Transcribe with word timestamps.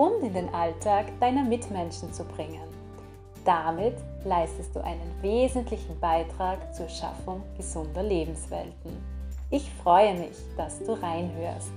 und 0.00 0.22
in 0.22 0.32
den 0.32 0.48
Alltag 0.54 1.12
deiner 1.20 1.44
Mitmenschen 1.44 2.10
zu 2.10 2.24
bringen. 2.24 2.66
Damit 3.44 3.96
leistest 4.24 4.74
du 4.74 4.82
einen 4.82 5.12
wesentlichen 5.20 6.00
Beitrag 6.00 6.74
zur 6.74 6.88
Schaffung 6.88 7.42
gesunder 7.58 8.02
Lebenswelten. 8.02 8.96
Ich 9.50 9.70
freue 9.82 10.14
mich, 10.14 10.38
dass 10.56 10.82
du 10.82 10.92
reinhörst. 10.92 11.72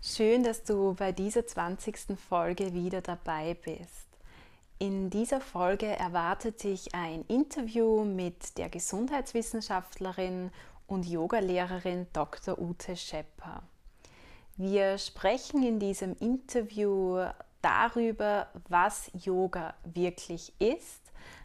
Schön, 0.00 0.44
dass 0.44 0.62
du 0.62 0.94
bei 0.94 1.10
dieser 1.10 1.44
20. 1.44 2.16
Folge 2.16 2.74
wieder 2.74 3.00
dabei 3.00 3.54
bist. 3.54 4.06
In 4.78 5.10
dieser 5.10 5.40
Folge 5.40 5.86
erwartet 5.86 6.62
dich 6.62 6.94
ein 6.94 7.24
Interview 7.26 8.04
mit 8.04 8.56
der 8.56 8.68
Gesundheitswissenschaftlerin 8.68 10.52
und 10.86 11.06
Yogalehrerin 11.06 12.06
Dr. 12.12 12.58
Ute 12.58 12.96
Schepper. 12.96 13.62
Wir 14.56 14.98
sprechen 14.98 15.62
in 15.66 15.80
diesem 15.80 16.16
Interview 16.18 17.24
darüber, 17.60 18.48
was 18.68 19.10
Yoga 19.14 19.74
wirklich 19.84 20.52
ist, 20.60 21.00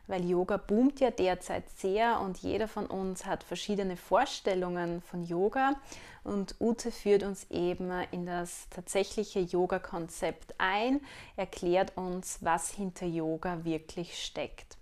weil 0.07 0.25
Yoga 0.25 0.57
boomt 0.57 0.99
ja 0.99 1.11
derzeit 1.11 1.69
sehr 1.69 2.19
und 2.19 2.39
jeder 2.39 2.67
von 2.67 2.87
uns 2.87 3.25
hat 3.25 3.43
verschiedene 3.43 3.95
Vorstellungen 3.95 5.01
von 5.01 5.23
Yoga 5.23 5.75
und 6.23 6.55
Ute 6.59 6.91
führt 6.91 7.23
uns 7.23 7.49
eben 7.49 7.91
in 8.11 8.25
das 8.25 8.67
tatsächliche 8.69 9.39
Yoga-Konzept 9.39 10.55
ein, 10.57 11.01
erklärt 11.35 11.95
uns, 11.95 12.39
was 12.41 12.71
hinter 12.71 13.05
Yoga 13.05 13.63
wirklich 13.63 14.23
steckt. 14.23 14.78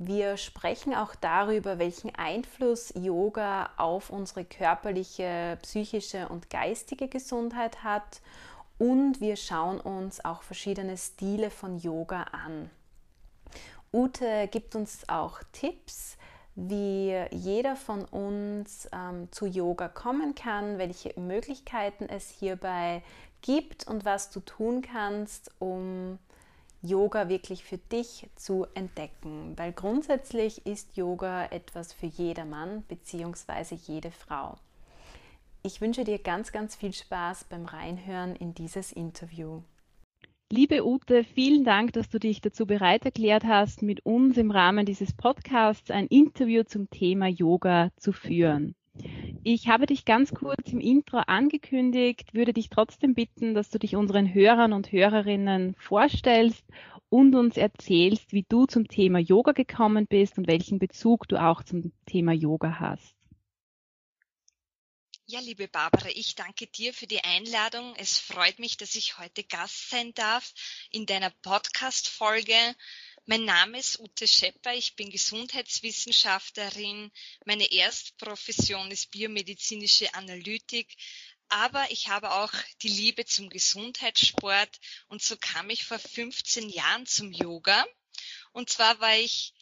Wir 0.00 0.36
sprechen 0.36 0.94
auch 0.94 1.16
darüber, 1.16 1.80
welchen 1.80 2.14
Einfluss 2.14 2.92
Yoga 2.94 3.70
auf 3.76 4.10
unsere 4.10 4.44
körperliche, 4.44 5.58
psychische 5.62 6.28
und 6.28 6.50
geistige 6.50 7.08
Gesundheit 7.08 7.82
hat 7.82 8.20
und 8.78 9.20
wir 9.20 9.34
schauen 9.34 9.80
uns 9.80 10.24
auch 10.24 10.42
verschiedene 10.42 10.96
Stile 10.96 11.50
von 11.50 11.78
Yoga 11.78 12.22
an. 12.22 12.70
Ute 13.92 14.46
gibt 14.52 14.76
uns 14.76 15.08
auch 15.08 15.40
Tipps, 15.50 16.16
wie 16.54 17.16
jeder 17.32 17.74
von 17.74 18.04
uns 18.04 18.88
ähm, 18.92 19.32
zu 19.32 19.46
Yoga 19.46 19.88
kommen 19.88 20.36
kann, 20.36 20.78
welche 20.78 21.18
Möglichkeiten 21.18 22.08
es 22.08 22.30
hierbei 22.30 23.02
gibt 23.42 23.88
und 23.88 24.04
was 24.04 24.30
du 24.30 24.38
tun 24.40 24.80
kannst, 24.82 25.50
um 25.58 26.20
Yoga 26.82 27.28
wirklich 27.28 27.64
für 27.64 27.78
dich 27.78 28.28
zu 28.36 28.66
entdecken. 28.74 29.54
Weil 29.56 29.72
grundsätzlich 29.72 30.64
ist 30.66 30.96
Yoga 30.96 31.46
etwas 31.46 31.92
für 31.92 32.06
jedermann 32.06 32.82
bzw. 32.88 33.74
jede 33.86 34.10
Frau. 34.10 34.56
Ich 35.62 35.80
wünsche 35.80 36.04
dir 36.04 36.18
ganz, 36.18 36.52
ganz 36.52 36.76
viel 36.76 36.92
Spaß 36.92 37.44
beim 37.44 37.66
Reinhören 37.66 38.36
in 38.36 38.54
dieses 38.54 38.92
Interview. 38.92 39.62
Liebe 40.50 40.86
Ute, 40.86 41.24
vielen 41.24 41.62
Dank, 41.62 41.92
dass 41.92 42.08
du 42.08 42.18
dich 42.18 42.40
dazu 42.40 42.64
bereit 42.64 43.04
erklärt 43.04 43.44
hast, 43.44 43.82
mit 43.82 44.06
uns 44.06 44.38
im 44.38 44.50
Rahmen 44.50 44.86
dieses 44.86 45.12
Podcasts 45.12 45.90
ein 45.90 46.06
Interview 46.06 46.62
zum 46.62 46.88
Thema 46.88 47.26
Yoga 47.26 47.90
zu 47.98 48.12
führen. 48.12 48.74
Ich 49.44 49.68
habe 49.68 49.86
dich 49.86 50.04
ganz 50.04 50.34
kurz 50.34 50.72
im 50.72 50.80
Intro 50.80 51.18
angekündigt, 51.26 52.34
würde 52.34 52.52
dich 52.52 52.68
trotzdem 52.68 53.14
bitten, 53.14 53.54
dass 53.54 53.70
du 53.70 53.78
dich 53.78 53.96
unseren 53.96 54.32
Hörern 54.32 54.72
und 54.72 54.92
Hörerinnen 54.92 55.74
vorstellst 55.78 56.64
und 57.08 57.34
uns 57.34 57.56
erzählst, 57.56 58.32
wie 58.32 58.44
du 58.48 58.66
zum 58.66 58.88
Thema 58.88 59.18
Yoga 59.18 59.52
gekommen 59.52 60.06
bist 60.06 60.38
und 60.38 60.46
welchen 60.46 60.78
Bezug 60.78 61.28
du 61.28 61.42
auch 61.42 61.62
zum 61.62 61.92
Thema 62.06 62.32
Yoga 62.32 62.78
hast. 62.80 63.14
Ja, 65.30 65.40
liebe 65.40 65.68
Barbara, 65.68 66.08
ich 66.14 66.36
danke 66.36 66.66
dir 66.66 66.94
für 66.94 67.06
die 67.06 67.22
Einladung. 67.22 67.94
Es 67.96 68.18
freut 68.18 68.58
mich, 68.58 68.78
dass 68.78 68.94
ich 68.94 69.18
heute 69.18 69.44
Gast 69.44 69.90
sein 69.90 70.14
darf 70.14 70.54
in 70.90 71.04
deiner 71.04 71.28
Podcast-Folge. 71.42 72.54
Mein 73.30 73.44
Name 73.44 73.78
ist 73.78 74.00
Ute 74.00 74.26
Schepper. 74.26 74.72
Ich 74.72 74.96
bin 74.96 75.10
Gesundheitswissenschaftlerin. 75.10 77.12
Meine 77.44 77.70
Erstprofession 77.70 78.90
ist 78.90 79.10
biomedizinische 79.10 80.14
Analytik. 80.14 80.96
Aber 81.50 81.90
ich 81.90 82.08
habe 82.08 82.30
auch 82.30 82.54
die 82.80 82.88
Liebe 82.88 83.26
zum 83.26 83.50
Gesundheitssport 83.50 84.80
und 85.08 85.22
so 85.22 85.36
kam 85.36 85.68
ich 85.68 85.84
vor 85.84 85.98
15 85.98 86.70
Jahren 86.70 87.04
zum 87.04 87.30
Yoga. 87.30 87.84
Und 88.52 88.70
zwar 88.70 88.98
war 89.00 89.18
ich 89.18 89.52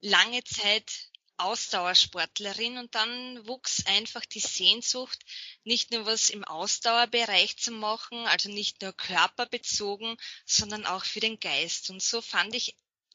lange 0.00 0.42
Zeit 0.44 1.10
Ausdauersportlerin 1.36 2.78
und 2.78 2.94
dann 2.94 3.46
wuchs 3.46 3.84
einfach 3.84 4.24
die 4.24 4.40
Sehnsucht, 4.40 5.18
nicht 5.64 5.90
nur 5.90 6.06
was 6.06 6.30
im 6.30 6.44
Ausdauerbereich 6.44 7.58
zu 7.58 7.72
machen, 7.72 8.26
also 8.28 8.48
nicht 8.48 8.80
nur 8.80 8.92
körperbezogen, 8.92 10.16
sondern 10.46 10.86
auch 10.86 11.04
für 11.04 11.20
den 11.20 11.40
Geist. 11.40 11.90
Und 11.90 12.02
so 12.02 12.22
fand 12.22 12.54
ich 12.54 12.74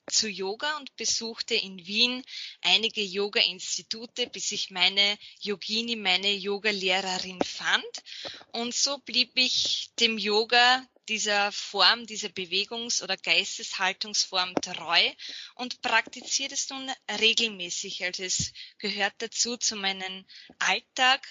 zu 0.10 0.28
Yoga 0.28 0.78
und 0.78 0.96
besuchte 0.96 1.56
in 1.56 1.86
Wien 1.86 2.24
einige 2.62 3.02
Yoga-Institute, 3.02 4.28
bis 4.28 4.52
ich 4.52 4.72
meine 4.72 5.18
Yogini, 5.42 5.96
meine 5.96 6.34
Yoga-Lehrerin 6.34 7.42
fand. 7.42 8.04
Und 8.52 8.74
so 8.74 8.98
blieb 9.00 9.32
ich 9.36 9.90
dem 10.00 10.18
Yoga 10.18 10.86
dieser 11.08 11.52
Form, 11.52 12.06
dieser 12.06 12.30
Bewegungs- 12.30 13.02
oder 13.02 13.16
Geisteshaltungsform 13.18 14.54
treu 14.56 15.12
und 15.56 15.82
praktiziere 15.82 16.54
es 16.54 16.70
nun 16.70 16.92
regelmäßig. 17.20 18.04
Also 18.04 18.24
es 18.24 18.52
gehört 18.78 19.14
dazu 19.20 19.58
zu 19.58 19.76
meinem 19.76 20.26
Alltag 20.60 21.26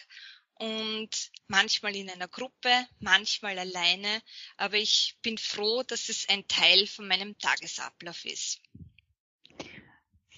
und 0.58 1.30
manchmal 1.48 1.94
in 1.96 2.10
einer 2.10 2.28
Gruppe, 2.28 2.86
manchmal 3.00 3.58
alleine, 3.58 4.22
aber 4.56 4.76
ich 4.76 5.16
bin 5.22 5.38
froh, 5.38 5.82
dass 5.82 6.08
es 6.08 6.28
ein 6.28 6.46
Teil 6.48 6.86
von 6.86 7.06
meinem 7.08 7.38
Tagesablauf 7.38 8.24
ist. 8.24 8.60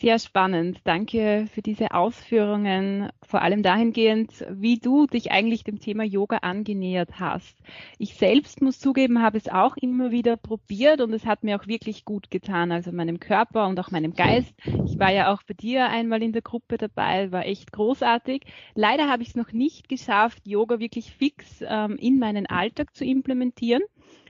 Sehr 0.01 0.21
spannend. 0.21 0.79
Danke 0.85 1.49
für 1.53 1.61
diese 1.61 1.91
Ausführungen, 1.91 3.11
vor 3.27 3.43
allem 3.43 3.65
dahingehend, 3.65 4.47
wie 4.49 4.79
du 4.79 5.09
dich 5.09 5.33
eigentlich 5.33 5.65
dem 5.65 5.81
Thema 5.81 6.05
Yoga 6.05 6.37
angenähert 6.37 7.19
hast. 7.19 7.57
Ich 7.99 8.15
selbst 8.15 8.63
muss 8.63 8.79
zugeben, 8.79 9.21
habe 9.21 9.39
es 9.39 9.49
auch 9.49 9.77
immer 9.77 10.13
wieder 10.13 10.37
probiert 10.37 11.01
und 11.01 11.13
es 11.15 11.27
hat 11.27 11.43
mir 11.43 11.59
auch 11.61 11.67
wirklich 11.67 12.05
gut 12.05 12.31
getan, 12.31 12.71
also 12.71 12.93
meinem 12.93 13.19
Körper 13.19 13.67
und 13.67 13.81
auch 13.81 13.91
meinem 13.91 14.15
Geist. 14.15 14.55
Ich 14.85 15.01
war 15.01 15.11
ja 15.11 15.33
auch 15.33 15.43
bei 15.43 15.55
dir 15.55 15.89
einmal 15.89 16.23
in 16.23 16.33
der 16.33 16.43
Gruppe 16.43 16.79
dabei, 16.79 17.33
war 17.33 17.45
echt 17.45 17.73
großartig. 17.73 18.43
Leider 18.77 19.09
habe 19.09 19.25
ich 19.25 19.31
es 19.31 19.35
noch 19.35 19.51
nicht 19.51 19.89
geschafft, 19.89 20.47
Yoga 20.47 20.79
wirklich 20.79 21.11
fix 21.11 21.65
ähm, 21.67 21.97
in 21.97 22.21
meinen 22.21 22.47
Alltag 22.47 22.95
zu 22.95 23.05
implementieren. 23.05 23.83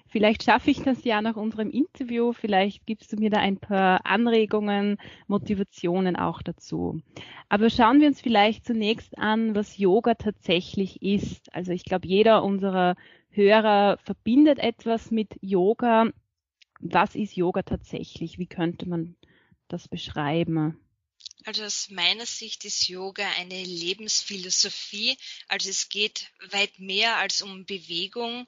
Vielleicht 0.09 0.43
schaffe 0.43 0.71
ich 0.71 0.81
das 0.83 1.05
ja 1.05 1.21
nach 1.21 1.37
unserem 1.37 1.71
Interview. 1.71 2.33
Vielleicht 2.33 2.87
gibst 2.87 3.13
du 3.13 3.17
mir 3.17 3.29
da 3.29 3.39
ein 3.39 3.59
paar 3.59 4.07
Anregungen, 4.07 4.97
Motivationen 5.27 6.17
auch 6.17 6.41
dazu. 6.41 7.03
Aber 7.51 7.69
schauen 7.69 8.01
wir 8.01 8.09
uns 8.09 8.21
vielleicht 8.21 8.65
zunächst 8.65 9.19
an, 9.19 9.55
was 9.55 9.77
Yoga 9.77 10.15
tatsächlich 10.15 11.03
ist. 11.03 11.55
Also 11.55 11.73
ich 11.73 11.85
glaube, 11.85 12.07
jeder 12.07 12.43
unserer 12.43 12.97
Hörer 13.29 13.99
verbindet 13.99 14.59
etwas 14.59 15.11
mit 15.11 15.37
Yoga. 15.43 16.11
Was 16.81 17.15
ist 17.15 17.37
Yoga 17.37 17.63
tatsächlich? 17.63 18.39
Wie 18.39 18.47
könnte 18.47 18.89
man 18.89 19.15
das 19.69 19.89
beschreiben? 19.89 20.79
Also 21.45 21.65
aus 21.65 21.89
meiner 21.91 22.27
Sicht 22.27 22.65
ist 22.65 22.89
Yoga 22.89 23.29
eine 23.39 23.63
Lebensphilosophie. 23.63 25.17
Also 25.47 25.71
es 25.71 25.89
geht 25.89 26.27
weit 26.51 26.79
mehr 26.79 27.17
als 27.17 27.43
um 27.43 27.65
Bewegung. 27.65 28.47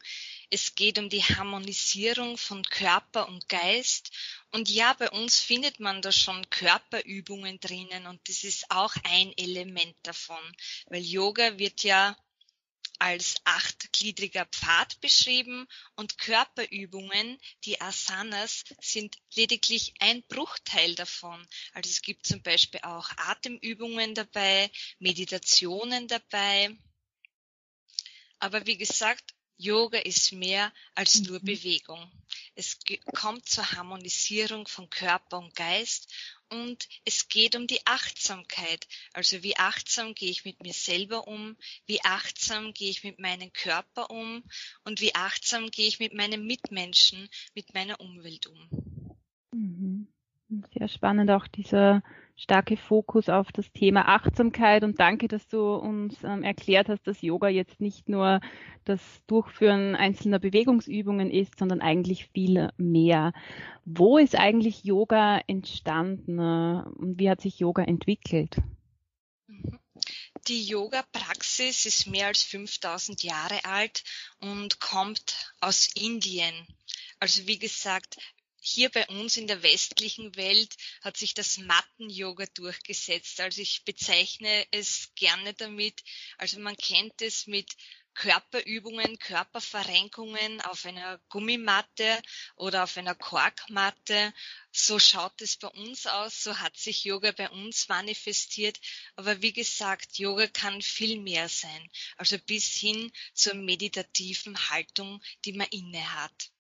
Es 0.51 0.75
geht 0.75 0.99
um 0.99 1.09
die 1.09 1.23
Harmonisierung 1.23 2.37
von 2.37 2.63
Körper 2.65 3.29
und 3.29 3.49
Geist. 3.49 4.11
Und 4.51 4.69
ja, 4.69 4.93
bei 4.95 5.09
uns 5.11 5.39
findet 5.39 5.79
man 5.79 6.03
da 6.03 6.11
schon 6.11 6.51
Körperübungen 6.51 7.61
drinnen 7.61 8.07
und 8.07 8.21
das 8.29 8.43
ist 8.43 8.71
auch 8.71 8.95
ein 9.05 9.33
Element 9.37 9.97
davon, 10.03 10.43
weil 10.87 11.03
Yoga 11.03 11.59
wird 11.59 11.85
ja 11.85 12.17
als 13.01 13.37
achtgliedriger 13.45 14.45
Pfad 14.45 15.01
beschrieben 15.01 15.67
und 15.97 16.19
Körperübungen, 16.19 17.39
die 17.65 17.81
Asanas, 17.81 18.65
sind 18.81 19.17
lediglich 19.35 19.95
ein 20.01 20.23
Bruchteil 20.29 20.95
davon. 20.95 21.47
Also 21.73 21.89
es 21.89 22.03
gibt 22.03 22.27
zum 22.27 22.43
Beispiel 22.43 22.81
auch 22.83 23.09
Atemübungen 23.17 24.15
dabei, 24.15 24.71
Meditationen 24.99 26.09
dabei. 26.09 26.77
Aber 28.39 28.67
wie 28.67 28.77
gesagt, 28.77 29.35
Yoga 29.61 29.99
ist 29.99 30.33
mehr 30.33 30.73
als 30.95 31.21
nur 31.23 31.39
mhm. 31.41 31.45
Bewegung. 31.45 32.11
Es 32.55 32.79
kommt 33.15 33.47
zur 33.47 33.71
Harmonisierung 33.73 34.67
von 34.67 34.89
Körper 34.89 35.39
und 35.39 35.55
Geist 35.55 36.11
und 36.49 36.89
es 37.05 37.29
geht 37.29 37.55
um 37.57 37.67
die 37.67 37.87
Achtsamkeit. 37.87 38.89
Also 39.13 39.43
wie 39.43 39.59
achtsam 39.59 40.15
gehe 40.15 40.31
ich 40.31 40.47
mit 40.47 40.63
mir 40.63 40.73
selber 40.73 41.29
um, 41.29 41.57
wie 41.87 42.03
achtsam 42.03 42.73
gehe 42.73 42.91
ich 42.91 43.05
mit 43.05 43.19
meinem 43.19 43.53
Körper 43.53 44.11
um 44.11 44.43
und 44.85 45.03
wie 45.03 45.15
achtsam 45.15 45.71
gehe 45.71 45.89
ich 45.89 46.01
mit 46.01 46.15
meinen 46.15 46.47
Mitmenschen, 46.47 47.29
mit 47.55 47.75
meiner 47.75 48.01
Umwelt 48.01 48.47
um. 48.47 49.17
Mhm. 49.53 50.09
Sehr 50.73 50.89
spannend 50.89 51.31
auch 51.31 51.47
dieser 51.47 52.03
starke 52.41 52.79
Fokus 52.79 53.29
auf 53.29 53.53
das 53.53 53.71
Thema 53.73 54.09
Achtsamkeit 54.09 54.83
und 54.83 54.99
danke, 54.99 55.29
dass 55.29 55.47
du 55.47 55.75
uns 55.75 56.25
ähm, 56.25 56.43
erklärt 56.43 56.89
hast, 56.89 57.07
dass 57.07 57.21
Yoga 57.21 57.49
jetzt 57.49 57.81
nicht 57.81 58.09
nur 58.09 58.41
das 58.85 59.01
Durchführen 59.27 59.95
einzelner 59.95 60.39
Bewegungsübungen 60.39 61.31
ist, 61.31 61.59
sondern 61.59 61.83
eigentlich 61.83 62.29
viel 62.33 62.71
mehr. 62.79 63.35
Wo 63.85 64.17
ist 64.17 64.37
eigentlich 64.37 64.85
Yoga 64.85 65.41
entstanden 65.47 66.39
äh, 66.39 66.89
und 66.99 67.19
wie 67.19 67.29
hat 67.29 67.43
sich 67.43 67.59
Yoga 67.59 67.83
entwickelt? 67.83 68.57
Mhm. 69.47 69.79
Die 70.49 70.65
Yoga-Praxis 70.65 71.85
ist 71.85 72.07
mehr 72.07 72.29
als 72.29 72.43
5000 72.43 73.23
Jahre 73.23 73.63
alt 73.67 74.03
und 74.41 74.81
kommt 74.81 75.53
aus 75.61 75.91
Indien. 75.95 76.55
Also 77.19 77.47
wie 77.47 77.59
gesagt, 77.59 78.17
hier 78.61 78.91
bei 78.91 79.07
uns 79.09 79.37
in 79.37 79.47
der 79.47 79.63
westlichen 79.63 80.37
Welt 80.37 80.77
hat 81.01 81.17
sich 81.17 81.35
das 81.35 81.59
Matten-Yoga 81.59 82.47
durchgesetzt. 82.55 83.41
Also 83.41 83.63
ich 83.63 83.85
bezeichne 83.85 84.67
es 84.71 85.13
gerne 85.15 85.55
damit, 85.55 86.03
also 86.39 86.61
man 86.61 86.77
kennt 86.77 87.23
es 87.23 87.47
mit 87.47 87.75
Körperübungen, 88.15 89.19
Körperverrenkungen 89.19 90.61
auf 90.63 90.85
einer 90.85 91.19
Gummimatte 91.31 92.21
oder 92.57 92.85
auf 92.85 92.97
einer 92.99 93.15
Korkmatte. 93.15 94.35
So 94.73 94.99
schaut 94.99 95.41
es 95.41 95.57
bei 95.57 95.69
uns 95.69 96.07
aus, 96.07 96.43
so 96.43 96.59
hat 96.59 96.77
sich 96.77 97.05
Yoga 97.05 97.33
bei 97.33 97.49
uns 97.49 97.89
manifestiert. 97.89 98.79
Aber 99.17 99.41
wie 99.41 99.53
gesagt, 99.53 100.19
Yoga 100.19 100.49
kann 100.49 100.83
viel 100.83 101.19
mehr 101.21 101.49
sein, 101.49 101.91
also 102.17 102.37
bis 102.39 102.67
hin 102.67 103.11
zur 103.33 103.55
meditativen 103.55 104.69
Haltung, 104.69 105.23
die 105.45 105.55
man 105.55 105.69
inne 105.69 106.13
hat. 106.15 106.51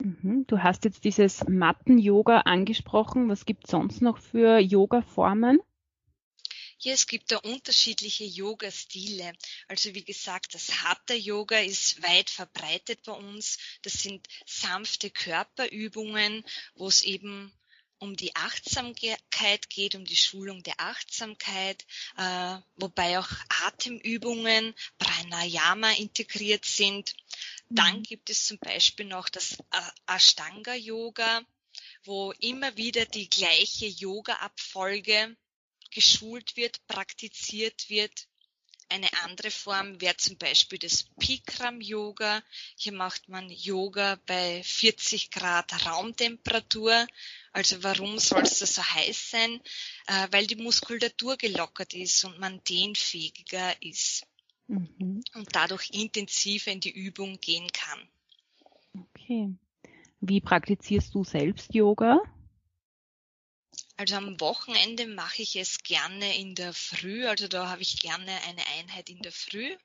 Mhm. 0.00 0.44
Du 0.46 0.62
hast 0.62 0.84
jetzt 0.84 1.04
dieses 1.04 1.44
Matten-Yoga 1.48 2.40
angesprochen. 2.40 3.28
Was 3.28 3.44
gibt 3.44 3.64
es 3.64 3.70
sonst 3.70 4.00
noch 4.00 4.18
für 4.18 4.58
Yoga-Formen? 4.58 5.60
Ja, 6.80 6.92
es 6.92 7.08
gibt 7.08 7.32
da 7.32 7.38
unterschiedliche 7.38 8.24
Yoga-Stile. 8.24 9.32
Also 9.66 9.94
wie 9.94 10.04
gesagt, 10.04 10.54
das 10.54 10.84
Hatha-Yoga 10.84 11.58
ist 11.58 12.00
weit 12.04 12.30
verbreitet 12.30 13.02
bei 13.04 13.12
uns. 13.12 13.58
Das 13.82 13.94
sind 13.94 14.28
sanfte 14.46 15.10
Körperübungen, 15.10 16.44
wo 16.76 16.86
es 16.86 17.02
eben 17.02 17.52
um 17.98 18.14
die 18.14 18.34
Achtsamkeit 18.36 19.70
geht, 19.70 19.96
um 19.96 20.04
die 20.04 20.16
Schulung 20.16 20.62
der 20.62 20.78
Achtsamkeit, 20.78 21.84
äh, 22.16 22.58
wobei 22.76 23.18
auch 23.18 23.28
Atemübungen, 23.66 24.72
Pranayama 24.98 25.90
integriert 25.92 26.64
sind. 26.64 27.16
Dann 27.70 27.98
mhm. 27.98 28.02
gibt 28.02 28.30
es 28.30 28.46
zum 28.46 28.58
Beispiel 28.58 29.06
noch 29.06 29.28
das 29.28 29.58
Ashtanga 30.06 30.74
Yoga, 30.74 31.42
wo 32.04 32.32
immer 32.32 32.76
wieder 32.76 33.04
die 33.04 33.28
gleiche 33.28 33.86
Yoga-Abfolge 33.86 35.36
geschult 35.90 36.56
wird, 36.56 36.86
praktiziert 36.86 37.88
wird. 37.90 38.26
Eine 38.90 39.12
andere 39.24 39.50
Form 39.50 40.00
wäre 40.00 40.16
zum 40.16 40.38
Beispiel 40.38 40.78
das 40.78 41.02
Bikram 41.18 41.82
Yoga. 41.82 42.42
Hier 42.76 42.92
macht 42.92 43.28
man 43.28 43.50
Yoga 43.50 44.18
bei 44.24 44.62
40 44.62 45.30
Grad 45.30 45.84
Raumtemperatur. 45.84 47.06
Also 47.52 47.82
warum 47.82 48.18
soll 48.18 48.44
es 48.44 48.60
da 48.60 48.66
so 48.66 48.82
heiß 48.82 49.30
sein? 49.30 49.60
Äh, 50.06 50.28
weil 50.30 50.46
die 50.46 50.56
Muskulatur 50.56 51.36
gelockert 51.36 51.92
ist 51.92 52.24
und 52.24 52.38
man 52.38 52.64
dehnfähiger 52.64 53.76
ist 53.82 54.26
mhm. 54.68 55.22
und 55.34 55.48
dadurch 55.52 55.90
intensiver 55.90 56.70
in 56.70 56.80
die 56.80 56.92
Übung 56.92 57.40
gehen 57.40 57.68
kann. 57.72 58.08
Okay. 58.94 59.54
Wie 60.20 60.40
praktizierst 60.40 61.14
du 61.14 61.24
selbst 61.24 61.74
Yoga? 61.74 62.20
Also 63.96 64.14
am 64.14 64.40
Wochenende 64.40 65.06
mache 65.08 65.42
ich 65.42 65.56
es 65.56 65.82
gerne 65.82 66.38
in 66.38 66.54
der 66.54 66.72
Früh, 66.72 67.26
also 67.26 67.48
da 67.48 67.68
habe 67.68 67.82
ich 67.82 67.98
gerne 67.98 68.30
eine 68.42 68.64
Einheit 68.78 69.10
in 69.10 69.20
der 69.22 69.32
Früh. 69.32 69.76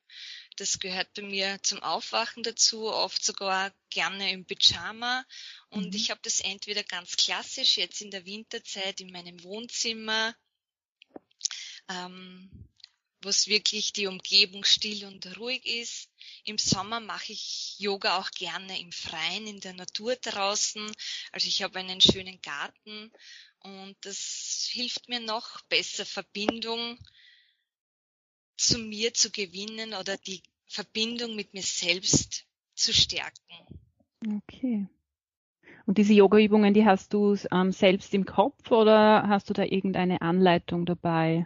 Das 0.58 0.78
gehört 0.78 1.12
bei 1.16 1.24
mir 1.24 1.58
zum 1.64 1.82
Aufwachen 1.82 2.44
dazu, 2.44 2.86
oft 2.86 3.24
sogar 3.24 3.74
gerne 3.90 4.32
im 4.32 4.46
Pyjama. 4.46 5.26
Und 5.70 5.88
mhm. 5.88 5.96
ich 5.96 6.12
habe 6.12 6.20
das 6.24 6.42
entweder 6.42 6.84
ganz 6.84 7.16
klassisch 7.16 7.78
jetzt 7.78 8.02
in 8.02 8.12
der 8.12 8.26
Winterzeit 8.26 9.02
in 9.02 9.12
meinem 9.12 9.44
Wohnzimmer 9.44 10.36
ähm, 11.90 12.63
wo 13.24 13.30
es 13.30 13.48
wirklich 13.48 13.94
die 13.94 14.08
Umgebung 14.08 14.64
still 14.64 15.06
und 15.06 15.38
ruhig 15.38 15.66
ist. 15.66 16.10
Im 16.44 16.58
Sommer 16.58 17.00
mache 17.00 17.34
ich 17.34 17.76
Yoga 17.80 18.18
auch 18.18 18.32
gerne 18.32 18.80
im 18.80 18.92
Freien, 18.92 19.48
in 19.48 19.60
der 19.60 19.74
Natur 19.74 20.16
draußen. 20.16 20.92
Also 21.32 21.48
ich 21.48 21.64
habe 21.64 21.80
einen 21.80 22.02
schönen 22.02 22.42
Garten 22.42 23.12
und 23.60 23.96
das 24.02 24.68
hilft 24.72 25.10
mir 25.10 25.20
noch 25.20 25.62
besser 25.70 26.06
Verbindung 26.06 26.98
zu 28.58 28.78
mir 28.78 29.14
zu 29.14 29.32
gewinnen 29.32 29.94
oder 29.94 30.18
die 30.18 30.44
Verbindung 30.68 31.36
mit 31.36 31.54
mir 31.54 31.64
selbst 31.64 32.46
zu 32.76 32.94
stärken. 32.94 33.68
Okay. 34.38 34.88
Und 35.86 35.98
diese 35.98 36.14
Yoga-Übungen, 36.14 36.74
die 36.74 36.86
hast 36.86 37.14
du 37.14 37.36
ähm, 37.52 37.72
selbst 37.72 38.14
im 38.14 38.26
Kopf 38.26 38.72
oder 38.72 39.28
hast 39.28 39.50
du 39.50 39.54
da 39.54 39.64
irgendeine 39.64 40.22
Anleitung 40.22 40.86
dabei? 40.86 41.46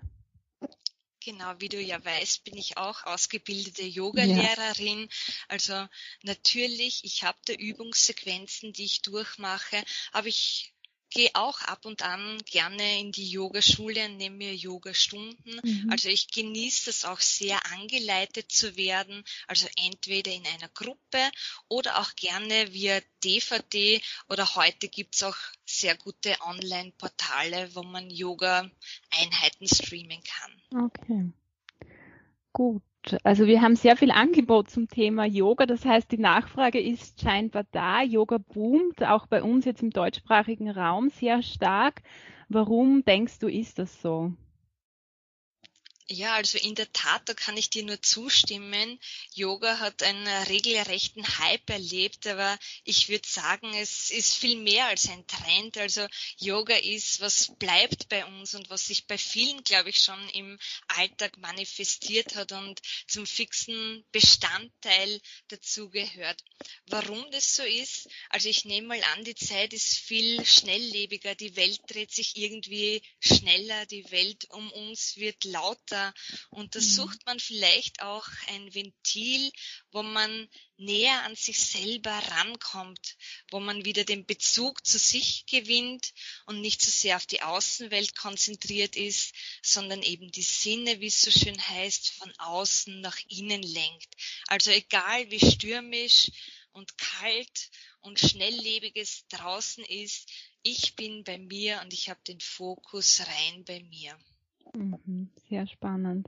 Genau, 1.28 1.54
wie 1.60 1.68
du 1.68 1.78
ja 1.82 2.02
weißt, 2.06 2.46
bin 2.46 2.56
ich 2.56 2.78
auch 2.78 3.04
ausgebildete 3.04 3.84
Yogalehrerin. 3.84 5.02
Ja. 5.02 5.08
Also 5.50 5.86
natürlich, 6.24 7.04
ich 7.04 7.24
habe 7.24 7.38
da 7.44 7.52
Übungssequenzen, 7.52 8.72
die 8.72 8.86
ich 8.86 9.02
durchmache, 9.02 9.84
aber 10.14 10.28
ich 10.28 10.74
gehe 11.10 11.30
auch 11.34 11.62
ab 11.62 11.86
und 11.86 12.02
an 12.02 12.38
gerne 12.46 13.00
in 13.00 13.12
die 13.12 13.30
Yogaschule 13.30 14.06
und 14.06 14.18
nehme 14.18 14.38
mir 14.38 14.56
Yogastunden. 14.56 15.60
Mhm. 15.64 15.90
Also 15.90 16.10
ich 16.10 16.30
genieße 16.30 16.90
es 16.90 17.06
auch 17.06 17.20
sehr 17.20 17.60
angeleitet 17.72 18.52
zu 18.52 18.76
werden, 18.76 19.24
also 19.48 19.68
entweder 19.78 20.32
in 20.32 20.46
einer 20.46 20.70
Gruppe 20.70 21.20
oder 21.68 22.00
auch 22.00 22.16
gerne 22.16 22.74
via 22.74 23.00
DVD 23.24 24.02
oder 24.30 24.56
heute 24.56 24.90
gibt's 24.90 25.24
auch 25.24 25.38
sehr 25.66 25.96
gute 25.98 26.36
Online-Portale, 26.42 27.76
wo 27.76 27.84
man 27.84 28.10
Yoga-Einheiten 28.10 29.68
streamen 29.68 30.22
kann. 30.24 30.88
Okay. 30.88 31.32
Gut. 32.54 32.82
Also 33.24 33.48
wir 33.48 33.62
haben 33.62 33.76
sehr 33.76 33.96
viel 33.96 34.12
Angebot 34.12 34.70
zum 34.70 34.88
Thema 34.88 35.26
Yoga. 35.26 35.66
Das 35.66 35.86
heißt, 35.86 36.12
die 36.12 36.18
Nachfrage 36.18 36.80
ist 36.80 37.22
scheinbar 37.22 37.66
da. 37.72 38.02
Yoga 38.02 38.38
boomt 38.38 39.04
auch 39.04 39.28
bei 39.28 39.44
uns 39.44 39.66
jetzt 39.66 39.84
im 39.84 39.92
deutschsprachigen 39.92 40.70
Raum 40.70 41.10
sehr 41.10 41.42
stark. 41.42 42.02
Warum 42.50 43.04
denkst 43.04 43.40
du, 43.40 43.48
ist 43.48 43.80
das 43.80 44.02
so? 44.02 44.34
Ja, 46.10 46.36
also 46.36 46.58
in 46.58 46.74
der 46.74 46.92
Tat, 46.94 47.28
da 47.28 47.34
kann 47.34 47.58
ich 47.58 47.70
dir 47.70 47.84
nur 47.84 48.02
zustimmen. 48.02 48.98
Yoga 49.34 49.80
hat 49.80 50.04
einen 50.04 50.26
regelrechten 50.46 51.28
Hype 51.40 51.70
erlebt, 51.70 52.26
aber 52.28 52.58
ich 52.86 53.10
würde 53.10 53.28
sagen, 53.28 53.74
es 53.74 54.10
ist 54.10 54.36
viel 54.36 54.56
mehr 54.56 54.86
als 54.86 55.10
ein 55.10 55.28
Trend. 55.28 55.78
Also 55.78 56.08
Yoga 56.38 56.76
ist, 56.76 57.20
was 57.20 57.52
bleibt 57.60 58.08
bei 58.08 58.26
uns 58.26 58.56
und 58.56 58.70
was 58.70 58.86
sich 58.86 59.06
bei 59.06 59.18
vielen, 59.18 59.62
glaube 59.66 59.90
ich, 59.90 59.98
schon 60.00 60.30
im 60.30 60.58
Alltag 60.88 61.38
manifestiert 61.40 62.36
hat 62.36 62.54
und 62.54 62.82
zum 63.08 63.26
fixen 63.26 64.06
Bestandteil 64.14 65.20
dazu 65.50 65.90
gehört. 65.90 66.42
Warum 66.86 67.30
das 67.32 67.54
so 67.54 67.64
ist? 67.64 68.08
Also 68.30 68.48
ich 68.48 68.64
nehme 68.64 68.88
mal 68.88 69.04
an, 69.16 69.26
die 69.26 69.36
Zeit 69.36 69.74
ist 69.74 69.98
viel 69.98 70.44
schnelllebiger, 70.46 71.36
die 71.36 71.58
Welt 71.58 71.82
dreht 71.88 72.14
sich 72.14 72.38
irgendwie 72.38 73.02
schneller, 73.20 73.86
die 73.88 74.10
Welt 74.12 74.50
um 74.52 74.72
uns 74.72 75.18
wird 75.18 75.44
lauter 75.44 75.97
Wasser. 75.98 76.14
Und 76.50 76.76
da 76.76 76.80
mhm. 76.80 76.84
sucht 76.84 77.26
man 77.26 77.40
vielleicht 77.40 78.02
auch 78.02 78.28
ein 78.48 78.74
Ventil, 78.74 79.52
wo 79.92 80.04
man 80.04 80.50
näher 80.78 81.24
an 81.24 81.36
sich 81.36 81.60
selber 81.60 82.12
rankommt, 82.12 83.18
wo 83.50 83.60
man 83.60 83.86
wieder 83.86 84.04
den 84.04 84.26
Bezug 84.26 84.86
zu 84.86 85.00
sich 85.00 85.46
gewinnt 85.48 86.14
und 86.46 86.62
nicht 86.62 86.82
so 86.82 86.92
sehr 86.92 87.16
auf 87.16 87.26
die 87.26 87.42
Außenwelt 87.42 88.16
konzentriert 88.16 88.96
ist, 88.96 89.34
sondern 89.64 90.04
eben 90.04 90.32
die 90.32 90.44
Sinne, 90.44 91.00
wie 91.00 91.08
es 91.08 91.22
so 91.22 91.32
schön 91.32 91.60
heißt, 91.70 92.12
von 92.12 92.32
außen 92.38 93.02
nach 93.02 93.18
innen 93.30 93.64
lenkt. 93.64 94.14
Also 94.48 94.72
egal 94.72 95.30
wie 95.32 95.40
stürmisch 95.40 96.30
und 96.74 96.98
kalt 96.98 97.72
und 98.02 98.20
schnelllebig 98.20 98.96
es 98.96 99.26
draußen 99.30 99.84
ist, 99.86 100.30
ich 100.62 100.96
bin 100.96 101.24
bei 101.24 101.38
mir 101.38 101.82
und 101.82 101.94
ich 101.94 102.10
habe 102.10 102.20
den 102.28 102.40
Fokus 102.40 103.22
rein 103.22 103.64
bei 103.66 103.80
mir. 103.82 104.18
Mhm, 104.76 105.30
sehr 105.50 105.68
spannend. 105.68 106.28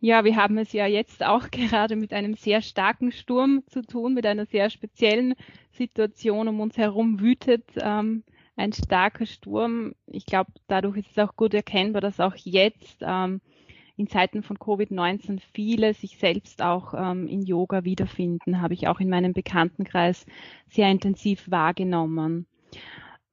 Ja, 0.00 0.24
wir 0.24 0.34
haben 0.34 0.58
es 0.58 0.72
ja 0.72 0.86
jetzt 0.86 1.24
auch 1.24 1.48
gerade 1.50 1.96
mit 1.96 2.12
einem 2.12 2.34
sehr 2.34 2.60
starken 2.60 3.12
Sturm 3.12 3.62
zu 3.66 3.82
tun, 3.82 4.14
mit 4.14 4.26
einer 4.26 4.46
sehr 4.46 4.68
speziellen 4.68 5.34
Situation 5.72 6.48
um 6.48 6.60
uns 6.60 6.76
herum 6.76 7.20
wütet 7.20 7.64
ähm, 7.80 8.24
ein 8.56 8.72
starker 8.72 9.26
Sturm. 9.26 9.94
Ich 10.06 10.26
glaube, 10.26 10.52
dadurch 10.66 10.98
ist 10.98 11.10
es 11.12 11.18
auch 11.18 11.36
gut 11.36 11.54
erkennbar, 11.54 12.00
dass 12.00 12.20
auch 12.20 12.34
jetzt 12.36 12.98
ähm, 13.00 13.40
in 13.96 14.08
Zeiten 14.08 14.42
von 14.42 14.58
Covid-19 14.58 15.40
viele 15.54 15.94
sich 15.94 16.18
selbst 16.18 16.62
auch 16.62 16.94
ähm, 16.94 17.28
in 17.28 17.42
Yoga 17.42 17.84
wiederfinden, 17.84 18.60
habe 18.60 18.74
ich 18.74 18.88
auch 18.88 19.00
in 19.00 19.08
meinem 19.08 19.32
Bekanntenkreis 19.32 20.26
sehr 20.68 20.90
intensiv 20.90 21.50
wahrgenommen. 21.50 22.46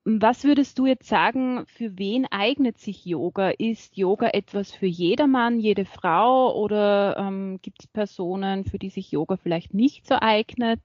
Was 0.05 0.43
würdest 0.43 0.79
du 0.79 0.85
jetzt 0.85 1.07
sagen, 1.07 1.65
für 1.67 1.97
wen 1.97 2.25
eignet 2.25 2.79
sich 2.79 3.05
Yoga? 3.05 3.49
Ist 3.49 3.97
Yoga 3.97 4.29
etwas 4.29 4.71
für 4.71 4.87
jedermann, 4.87 5.59
jede 5.59 5.85
Frau 5.85 6.55
oder 6.55 7.17
ähm, 7.17 7.59
gibt 7.61 7.81
es 7.83 7.87
Personen, 7.87 8.65
für 8.65 8.79
die 8.79 8.89
sich 8.89 9.11
Yoga 9.11 9.37
vielleicht 9.37 9.73
nicht 9.73 10.07
so 10.07 10.15
eignet? 10.15 10.79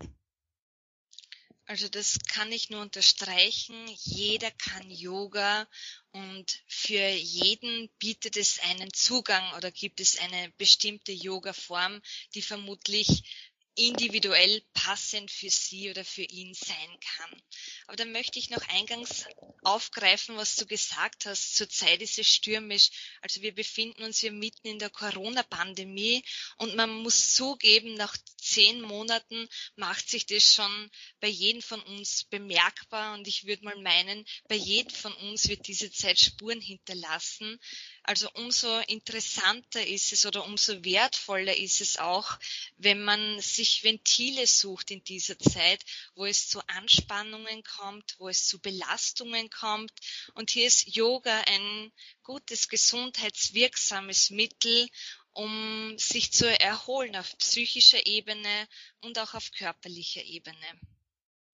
Also 1.67 1.89
das 1.89 2.19
kann 2.27 2.53
ich 2.53 2.69
nur 2.69 2.83
unterstreichen. 2.83 3.75
Jeder 3.89 4.51
kann 4.51 4.91
Yoga 4.91 5.67
und 6.13 6.63
für 6.67 7.09
jeden 7.09 7.89
bietet 7.99 8.37
es 8.37 8.59
einen 8.61 8.93
Zugang 8.93 9.43
oder 9.57 9.71
gibt 9.71 10.01
es 10.01 10.19
eine 10.19 10.53
bestimmte 10.59 11.13
Yoga-Form, 11.13 12.03
die 12.35 12.43
vermutlich 12.43 13.54
individuell 13.77 14.63
passend 14.73 15.31
für 15.31 15.51
sie 15.51 15.91
oder 15.91 16.05
für 16.05 16.23
ihn 16.23 16.55
sein 16.55 16.99
kann. 17.01 17.43
Aber 17.87 17.97
dann 17.97 18.13
möchte 18.13 18.39
ich 18.39 18.51
noch 18.51 18.67
eingangs 18.69 19.25
aufgreifen, 19.63 20.37
was 20.37 20.57
du 20.57 20.67
gesagt 20.67 21.27
hast. 21.27 21.57
Zurzeit 21.57 22.01
ist 22.03 22.19
es 22.19 22.29
stürmisch. 22.29 22.91
Also 23.21 23.43
wir 23.43 23.55
befinden 23.55 24.03
uns 24.03 24.19
hier 24.19 24.33
mitten 24.33 24.69
in 24.69 24.79
der 24.79 24.91
Corona-Pandemie 24.91 26.23
und 26.59 26.77
man 26.77 26.91
muss 26.91 27.35
zugeben, 27.35 27.95
nach 27.95 28.17
zehn 28.39 28.81
Monaten 28.81 29.49
macht 29.77 30.09
sich 30.09 30.27
das 30.27 30.55
schon 30.55 30.91
bei 31.21 31.29
jedem 31.29 31.63
von 31.63 31.81
uns 31.83 32.25
bemerkbar 32.25 33.15
und 33.15 33.27
ich 33.27 33.47
würde 33.47 33.65
mal 33.65 33.81
meinen, 33.81 34.25
bei 34.49 34.57
jedem 34.57 34.95
von 34.95 35.13
uns 35.15 35.49
wird 35.49 35.67
diese 35.67 35.91
Zeit 35.91 36.19
Spuren 36.19 36.61
hinterlassen. 36.61 37.59
Also 38.07 38.29
umso 38.35 38.81
interessanter 38.81 39.87
ist 39.87 40.13
es 40.13 40.27
oder 40.27 40.45
umso 40.45 40.85
wertvoller 40.85 41.57
ist 41.57 41.81
es 41.81 41.97
auch, 41.97 42.39
wenn 42.77 43.03
man 43.03 43.41
sich 43.41 43.83
Ventile 43.83 44.47
sucht 44.47 44.91
in 44.91 45.03
dieser 45.05 45.39
Zeit, 45.39 45.83
wo 46.15 46.27
es 46.27 46.51
zu 46.51 46.61
Anspannungen 46.69 47.65
kommt, 47.65 48.15
wo 48.19 48.29
es 48.29 48.47
zu 48.47 48.61
Belastungen 48.61 49.49
kommt. 49.49 49.93
Und 50.35 50.51
hier 50.51 50.67
ist 50.67 50.95
Yoga 50.95 51.41
ein 51.47 51.93
gutes, 52.23 52.69
gesundheitswirksames 52.69 54.29
Mittel, 54.29 54.87
um 55.33 55.97
sich 55.99 56.31
zu 56.31 56.47
erholen 56.61 57.17
auf 57.17 57.39
psychischer 57.39 58.07
Ebene 58.07 58.69
und 59.01 59.19
auch 59.19 59.33
auf 59.33 59.51
körperlicher 59.51 60.23
Ebene. 60.23 60.81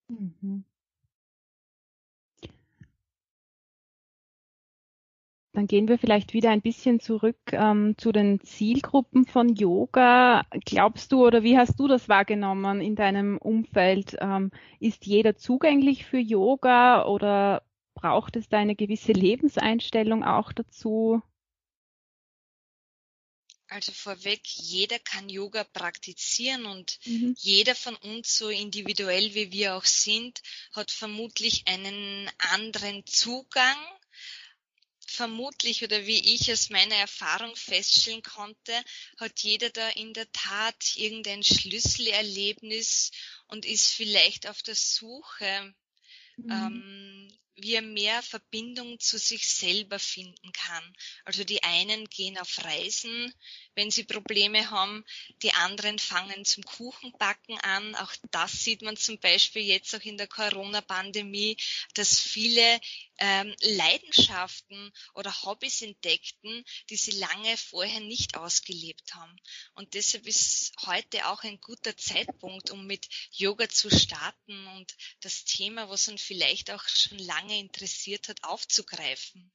Mhm. 0.09 0.65
Dann 5.53 5.67
gehen 5.67 5.89
wir 5.89 5.99
vielleicht 5.99 6.33
wieder 6.33 6.51
ein 6.51 6.63
bisschen 6.63 7.01
zurück 7.01 7.39
ähm, 7.53 7.97
zu 7.99 8.13
den 8.13 8.41
Zielgruppen 8.41 9.27
von 9.27 9.49
Yoga. 9.49 10.45
Glaubst 10.65 11.11
du 11.11 11.27
oder 11.27 11.43
wie 11.43 11.59
hast 11.59 11.79
du 11.81 11.89
das 11.89 12.09
wahrgenommen 12.09 12.81
in 12.81 12.95
deinem 12.95 13.37
Umfeld? 13.37 14.17
Ähm, 14.21 14.53
ist 14.79 15.07
jeder 15.07 15.37
zugänglich 15.37 16.07
für 16.07 16.19
Yoga 16.19 17.05
oder 17.05 17.63
braucht 17.95 18.37
es 18.37 18.49
da 18.49 18.59
eine 18.59 18.77
gewisse 18.77 19.13
Lebenseinstellung 19.13 20.23
auch 20.23 20.53
dazu? 20.53 21.21
Also 23.71 23.93
vorweg, 23.93 24.41
jeder 24.47 24.99
kann 24.99 25.29
Yoga 25.29 25.63
praktizieren 25.63 26.67
und 26.67 26.99
mhm. 27.05 27.37
jeder 27.39 27.77
von 27.77 27.95
uns, 27.97 28.37
so 28.37 28.49
individuell 28.49 29.35
wie 29.35 29.53
wir 29.53 29.77
auch 29.77 29.85
sind, 29.85 30.43
hat 30.73 30.91
vermutlich 30.91 31.69
einen 31.69 32.29
anderen 32.53 33.07
Zugang. 33.07 33.77
Vermutlich 35.21 35.85
oder 35.85 36.07
wie 36.07 36.35
ich 36.35 36.51
aus 36.51 36.71
meiner 36.71 36.95
Erfahrung 36.95 37.55
feststellen 37.55 38.23
konnte, 38.23 38.73
hat 39.19 39.41
jeder 39.41 39.69
da 39.69 39.87
in 39.91 40.15
der 40.15 40.33
Tat 40.33 40.97
irgendein 40.97 41.43
Schlüsselerlebnis 41.43 43.11
und 43.47 43.67
ist 43.67 43.89
vielleicht 43.89 44.49
auf 44.49 44.63
der 44.63 44.75
Suche 44.75 45.75
mhm. 46.39 46.51
ähm, 46.51 47.39
wie 47.57 47.75
er 47.75 47.83
mehr 47.83 48.23
Verbindung 48.23 48.99
zu 49.01 49.19
sich 49.19 49.47
selber 49.47 49.99
finden 49.99 50.53
kann. 50.53 50.97
Also 51.25 51.45
die 51.45 51.63
einen 51.63 52.09
gehen 52.09 52.39
auf 52.39 52.65
Reisen, 52.65 53.35
wenn 53.75 53.91
sie 53.91 54.05
Probleme 54.05 54.71
haben, 54.71 55.05
die 55.43 55.53
anderen 55.55 55.99
fangen 55.99 56.45
zum 56.45 56.65
Kuchenbacken 56.65 57.59
an. 57.61 57.95
Auch 57.97 58.13
das 58.31 58.53
sieht 58.65 58.83
man 58.83 58.97
zum 58.97 59.19
Beispiel 59.19 59.63
jetzt 59.63 59.95
auch 59.95 60.03
in 60.03 60.19
der 60.19 60.27
Corona-Pandemie, 60.27 61.57
dass 61.95 62.19
viele 62.19 62.81
ähm, 63.19 63.55
Leidenschaften 63.61 64.93
oder 65.15 65.31
Hobbys 65.43 65.83
entdeckten, 65.83 66.65
die 66.89 66.97
sie 66.97 67.13
lange 67.13 67.57
vorher 67.57 68.01
nicht 68.01 68.37
ausgelebt 68.37 69.15
haben. 69.15 69.37
Und 69.75 69.95
deshalb 69.95 70.27
ist 70.27 70.73
heute 70.87 71.29
auch 71.29 71.43
ein 71.43 71.61
guter 71.61 71.97
Zeitpunkt, 71.97 72.71
um 72.71 72.87
mit 72.87 73.09
Yoga 73.33 73.69
zu 73.69 73.91
starten 73.91 74.67
und 74.69 74.95
das 75.21 75.45
Thema, 75.45 75.89
was 75.91 76.09
uns 76.09 76.23
vielleicht 76.23 76.71
auch 76.71 76.83
schon 76.89 77.19
lange 77.41 77.59
interessiert 77.59 78.29
hat, 78.29 78.43
aufzugreifen. 78.45 79.51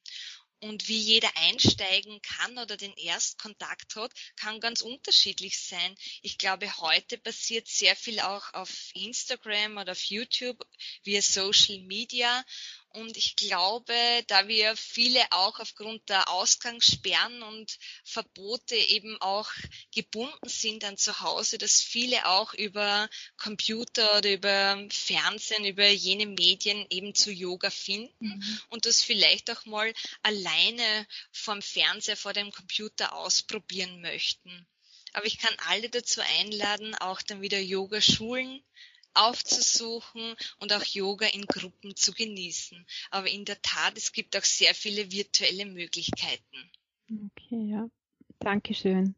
Und 0.61 0.87
wie 0.87 0.97
jeder 0.97 1.29
einsteigen 1.35 2.21
kann 2.21 2.57
oder 2.57 2.77
den 2.77 2.93
Erstkontakt 2.93 3.95
hat, 3.97 4.11
kann 4.37 4.59
ganz 4.59 4.81
unterschiedlich 4.81 5.59
sein. 5.59 5.95
Ich 6.21 6.37
glaube, 6.37 6.77
heute 6.77 7.17
passiert 7.17 7.67
sehr 7.67 7.95
viel 7.95 8.19
auch 8.21 8.53
auf 8.53 8.71
Instagram 8.93 9.77
oder 9.77 9.91
auf 9.91 10.03
YouTube 10.05 10.65
via 11.03 11.21
Social 11.21 11.79
Media. 11.81 12.43
Und 12.95 13.17
ich 13.17 13.35
glaube, 13.35 13.93
da 14.27 14.47
wir 14.47 14.77
viele 14.77 15.21
auch 15.31 15.59
aufgrund 15.59 16.07
der 16.07 16.29
Ausgangssperren 16.29 17.43
und 17.43 17.77
Verbote 18.05 18.75
eben 18.75 19.19
auch 19.21 19.51
gebunden 19.93 20.47
sind 20.47 20.85
an 20.85 20.95
zu 20.95 21.19
Hause, 21.19 21.57
dass 21.57 21.81
viele 21.81 22.25
auch 22.25 22.53
über 22.53 23.09
Computer 23.35 24.17
oder 24.17 24.31
über 24.31 24.87
Fernsehen, 24.89 25.65
über 25.65 25.89
jene 25.89 26.25
Medien 26.25 26.85
eben 26.89 27.13
zu 27.13 27.31
Yoga 27.31 27.69
finden 27.69 28.27
mhm. 28.27 28.61
und 28.69 28.85
das 28.85 29.03
vielleicht 29.03 29.51
auch 29.51 29.65
mal 29.65 29.93
alleine 30.21 31.05
vom 31.33 31.61
Fernseher, 31.61 32.15
vor 32.15 32.31
dem 32.31 32.49
Computer 32.51 33.13
ausprobieren 33.13 33.99
möchten. 33.99 34.65
Aber 35.11 35.25
ich 35.25 35.37
kann 35.37 35.55
alle 35.67 35.89
dazu 35.89 36.21
einladen, 36.39 36.95
auch 36.95 37.21
dann 37.21 37.41
wieder 37.41 37.59
Yoga-Schulen 37.59 38.63
aufzusuchen 39.15 40.35
und 40.59 40.73
auch 40.73 40.83
Yoga 40.83 41.27
in 41.27 41.45
Gruppen 41.45 41.95
zu 41.95 42.11
genießen. 42.13 42.85
Aber 43.11 43.29
in 43.29 43.45
der 43.45 43.61
Tat, 43.61 43.97
es 43.97 44.11
gibt 44.11 44.37
auch 44.37 44.43
sehr 44.43 44.73
viele 44.73 45.11
virtuelle 45.11 45.65
Möglichkeiten. 45.65 46.69
Okay, 47.09 47.71
ja. 47.71 47.87
Dankeschön. 48.39 49.15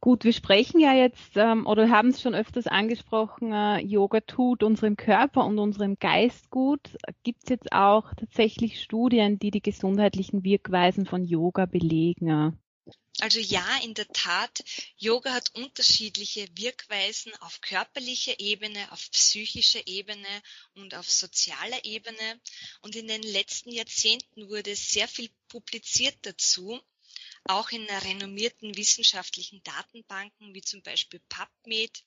Gut, 0.00 0.24
wir 0.24 0.32
sprechen 0.32 0.80
ja 0.80 0.94
jetzt 0.94 1.36
ähm, 1.36 1.64
oder 1.64 1.88
haben 1.88 2.08
es 2.08 2.20
schon 2.20 2.34
öfters 2.34 2.66
angesprochen, 2.66 3.52
äh, 3.52 3.78
Yoga 3.78 4.18
tut 4.20 4.64
unserem 4.64 4.96
Körper 4.96 5.46
und 5.46 5.60
unserem 5.60 5.96
Geist 5.96 6.50
gut. 6.50 6.96
Gibt 7.22 7.44
es 7.44 7.50
jetzt 7.50 7.72
auch 7.72 8.12
tatsächlich 8.14 8.82
Studien, 8.82 9.38
die 9.38 9.52
die 9.52 9.62
gesundheitlichen 9.62 10.42
Wirkweisen 10.42 11.06
von 11.06 11.22
Yoga 11.22 11.66
belegen? 11.66 12.58
Also 13.22 13.38
ja, 13.38 13.78
in 13.84 13.94
der 13.94 14.08
Tat, 14.08 14.64
Yoga 14.96 15.32
hat 15.32 15.54
unterschiedliche 15.54 16.48
Wirkweisen 16.56 17.32
auf 17.36 17.60
körperlicher 17.60 18.40
Ebene, 18.40 18.90
auf 18.90 19.08
psychischer 19.12 19.86
Ebene 19.86 20.42
und 20.74 20.96
auf 20.96 21.08
sozialer 21.08 21.84
Ebene. 21.84 22.40
Und 22.80 22.96
in 22.96 23.06
den 23.06 23.22
letzten 23.22 23.70
Jahrzehnten 23.70 24.48
wurde 24.48 24.74
sehr 24.74 25.06
viel 25.06 25.30
publiziert 25.46 26.16
dazu, 26.22 26.82
auch 27.44 27.70
in 27.70 27.88
renommierten 27.88 28.76
wissenschaftlichen 28.76 29.62
Datenbanken 29.62 30.52
wie 30.52 30.62
zum 30.62 30.82
Beispiel 30.82 31.20
PubMed. 31.28 32.02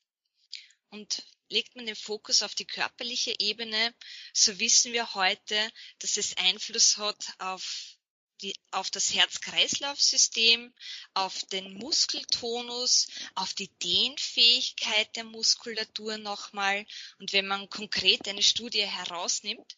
Und 0.89 1.23
legt 1.47 1.77
man 1.77 1.85
den 1.85 1.95
Fokus 1.95 2.41
auf 2.41 2.55
die 2.55 2.67
körperliche 2.67 3.33
Ebene, 3.39 3.95
so 4.33 4.59
wissen 4.59 4.91
wir 4.91 5.13
heute, 5.13 5.71
dass 5.99 6.17
es 6.17 6.35
Einfluss 6.35 6.97
hat 6.97 7.25
auf 7.37 7.94
die, 8.41 8.55
auf 8.71 8.91
das 8.91 9.13
Herz-Kreislauf-System, 9.13 10.73
auf 11.13 11.43
den 11.45 11.73
Muskeltonus, 11.73 13.07
auf 13.35 13.53
die 13.53 13.69
Dehnfähigkeit 13.79 15.15
der 15.15 15.23
Muskulatur 15.23 16.17
nochmal. 16.17 16.85
Und 17.19 17.33
wenn 17.33 17.47
man 17.47 17.69
konkret 17.69 18.27
eine 18.27 18.43
Studie 18.43 18.85
herausnimmt, 18.85 19.75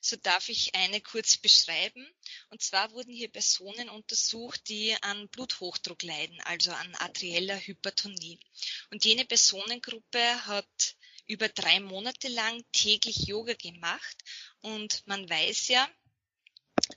so 0.00 0.16
darf 0.16 0.48
ich 0.48 0.74
eine 0.74 1.00
kurz 1.00 1.36
beschreiben. 1.36 2.06
Und 2.50 2.62
zwar 2.62 2.92
wurden 2.92 3.12
hier 3.12 3.28
Personen 3.28 3.88
untersucht, 3.88 4.68
die 4.68 4.96
an 5.02 5.28
Bluthochdruck 5.28 6.02
leiden, 6.02 6.40
also 6.42 6.70
an 6.72 6.94
arterieller 6.94 7.58
Hypertonie. 7.58 8.38
Und 8.90 9.04
jene 9.04 9.24
Personengruppe 9.24 10.46
hat 10.46 10.96
über 11.26 11.48
drei 11.48 11.80
Monate 11.80 12.28
lang 12.28 12.64
täglich 12.72 13.26
Yoga 13.26 13.54
gemacht. 13.54 14.16
Und 14.60 15.04
man 15.06 15.28
weiß 15.28 15.68
ja, 15.68 15.88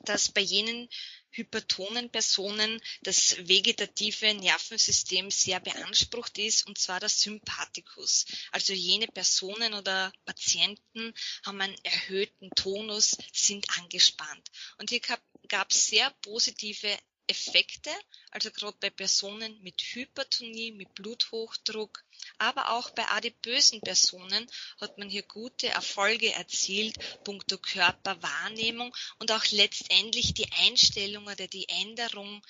dass 0.01 0.31
bei 0.31 0.41
jenen 0.41 0.89
hypertonen 1.31 2.09
Personen 2.09 2.81
das 3.01 3.37
vegetative 3.47 4.33
Nervensystem 4.33 5.29
sehr 5.29 5.59
beansprucht 5.59 6.37
ist, 6.39 6.65
und 6.67 6.77
zwar 6.77 6.99
das 6.99 7.21
Sympathikus. 7.21 8.25
Also 8.51 8.73
jene 8.73 9.07
Personen 9.07 9.73
oder 9.73 10.11
Patienten 10.25 11.13
haben 11.45 11.61
einen 11.61 11.77
erhöhten 11.83 12.49
Tonus, 12.55 13.17
sind 13.31 13.69
angespannt. 13.77 14.49
Und 14.77 14.89
hier 14.89 15.01
gab 15.47 15.71
es 15.71 15.87
sehr 15.87 16.09
positive 16.21 16.97
Effekte, 17.27 17.91
also 18.31 18.49
gerade 18.49 18.77
bei 18.79 18.89
Personen 18.89 19.61
mit 19.61 19.79
Hypertonie, 19.81 20.71
mit 20.71 20.95
Bluthochdruck, 20.95 22.03
aber 22.37 22.71
auch 22.71 22.89
bei 22.91 23.07
adipösen 23.09 23.81
Personen 23.81 24.49
hat 24.79 24.97
man 24.97 25.09
hier 25.09 25.23
gute 25.23 25.67
Erfolge 25.67 26.33
erzielt, 26.33 26.97
punkto 27.23 27.57
Körperwahrnehmung 27.57 28.95
und 29.19 29.31
auch 29.31 29.45
letztendlich 29.51 30.33
die 30.33 30.51
Einstellung 30.51 31.25
oder 31.27 31.47
die 31.47 31.67
Änderung 31.69 32.41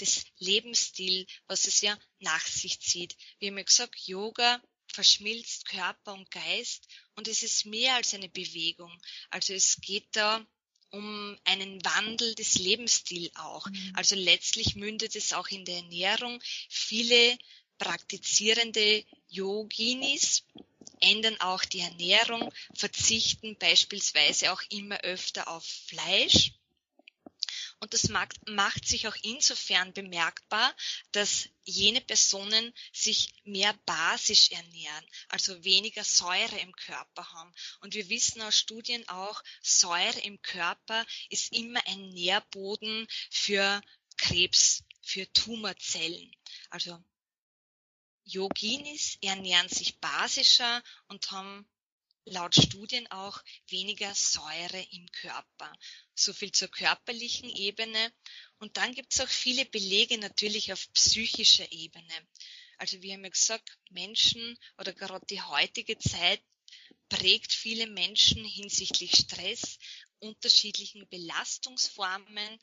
des 0.00 0.24
Lebensstils, 0.38 1.26
was 1.46 1.66
es 1.66 1.80
ja 1.80 1.98
nach 2.18 2.46
sich 2.46 2.80
zieht. 2.80 3.16
Wir 3.38 3.50
haben 3.50 3.58
ja 3.58 3.64
gesagt, 3.64 3.98
Yoga 4.06 4.60
verschmilzt 4.92 5.66
Körper 5.68 6.14
und 6.14 6.30
Geist 6.30 6.86
und 7.14 7.28
es 7.28 7.42
ist 7.42 7.66
mehr 7.66 7.94
als 7.94 8.14
eine 8.14 8.28
Bewegung. 8.28 8.92
Also 9.30 9.52
es 9.52 9.76
geht 9.80 10.08
da 10.12 10.46
um 10.90 11.36
einen 11.44 11.84
Wandel 11.84 12.34
des 12.34 12.54
Lebensstils 12.58 13.30
auch. 13.36 13.66
Mhm. 13.66 13.92
Also 13.94 14.14
letztlich 14.14 14.76
mündet 14.76 15.16
es 15.16 15.32
auch 15.32 15.48
in 15.48 15.64
der 15.64 15.78
Ernährung. 15.78 16.40
Viele 16.68 17.36
praktizierende 17.78 19.04
Yoginis 19.28 20.44
ändern 21.00 21.40
auch 21.40 21.64
die 21.64 21.80
Ernährung, 21.80 22.52
verzichten 22.74 23.56
beispielsweise 23.58 24.52
auch 24.52 24.62
immer 24.70 24.98
öfter 25.00 25.48
auf 25.48 25.64
Fleisch 25.64 26.52
und 27.78 27.92
das 27.92 28.08
macht, 28.08 28.86
sich 28.86 29.06
auch 29.06 29.16
insofern 29.22 29.92
bemerkbar, 29.92 30.74
dass 31.12 31.48
jene 31.64 32.00
Personen 32.00 32.72
sich 32.92 33.34
mehr 33.44 33.74
basisch 33.84 34.50
ernähren, 34.50 35.06
also 35.28 35.62
weniger 35.62 36.02
Säure 36.02 36.58
im 36.58 36.74
Körper 36.74 37.32
haben. 37.32 37.54
Und 37.80 37.94
wir 37.94 38.08
wissen 38.08 38.40
aus 38.40 38.58
Studien 38.58 39.06
auch, 39.08 39.42
Säure 39.62 40.20
im 40.20 40.40
Körper 40.40 41.04
ist 41.28 41.52
immer 41.52 41.80
ein 41.86 42.08
Nährboden 42.10 43.06
für 43.30 43.82
Krebs, 44.16 44.82
für 45.02 45.30
Tumorzellen. 45.32 46.34
Also 46.70 47.02
Yoginis 48.26 49.18
ernähren 49.22 49.68
sich 49.68 49.98
basischer 50.00 50.82
und 51.06 51.30
haben 51.30 51.66
laut 52.24 52.56
Studien 52.56 53.06
auch 53.12 53.40
weniger 53.68 54.12
Säure 54.14 54.84
im 54.90 55.06
Körper. 55.12 55.72
So 56.14 56.32
viel 56.32 56.50
zur 56.50 56.68
körperlichen 56.68 57.48
Ebene. 57.48 58.12
Und 58.58 58.76
dann 58.76 58.94
gibt 58.94 59.14
es 59.14 59.20
auch 59.20 59.28
viele 59.28 59.64
Belege 59.64 60.18
natürlich 60.18 60.72
auf 60.72 60.92
psychischer 60.92 61.70
Ebene. 61.70 62.28
Also 62.78 63.00
wir 63.00 63.14
haben 63.14 63.24
ja 63.24 63.30
gesagt, 63.30 63.78
Menschen 63.90 64.58
oder 64.76 64.92
gerade 64.92 65.24
die 65.26 65.40
heutige 65.40 65.96
Zeit 65.98 66.42
prägt 67.08 67.52
viele 67.52 67.86
Menschen 67.86 68.44
hinsichtlich 68.44 69.12
Stress, 69.12 69.78
unterschiedlichen 70.18 71.08
Belastungsformen. 71.08 72.58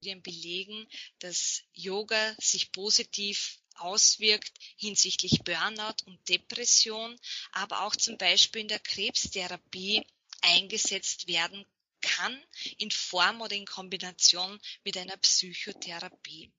Wir 0.00 0.20
belegen, 0.20 0.86
dass 1.20 1.62
Yoga 1.72 2.36
sich 2.38 2.72
positiv 2.72 3.58
auswirkt 3.76 4.52
hinsichtlich 4.76 5.42
Burnout 5.44 6.04
und 6.06 6.28
Depression, 6.28 7.18
aber 7.52 7.82
auch 7.82 7.96
zum 7.96 8.18
Beispiel 8.18 8.62
in 8.62 8.68
der 8.68 8.80
Krebstherapie 8.80 10.06
eingesetzt 10.42 11.26
werden 11.26 11.64
kann 12.00 12.38
in 12.78 12.90
Form 12.90 13.40
oder 13.40 13.56
in 13.56 13.64
Kombination 13.64 14.60
mit 14.84 14.96
einer 14.96 15.16
Psychotherapie. 15.16 16.52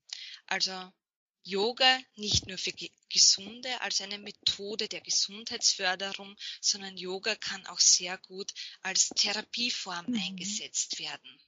Also 0.46 0.92
Yoga 1.44 2.00
nicht 2.16 2.48
nur 2.48 2.58
für 2.58 2.72
Gesunde 3.08 3.80
als 3.80 4.00
eine 4.00 4.18
Methode 4.18 4.88
der 4.88 5.00
Gesundheitsförderung, 5.00 6.36
sondern 6.60 6.96
Yoga 6.96 7.36
kann 7.36 7.64
auch 7.66 7.78
sehr 7.78 8.18
gut 8.18 8.52
als 8.82 9.10
Therapieform 9.10 10.06
mhm. 10.08 10.20
eingesetzt 10.20 10.98
werden. 10.98 11.40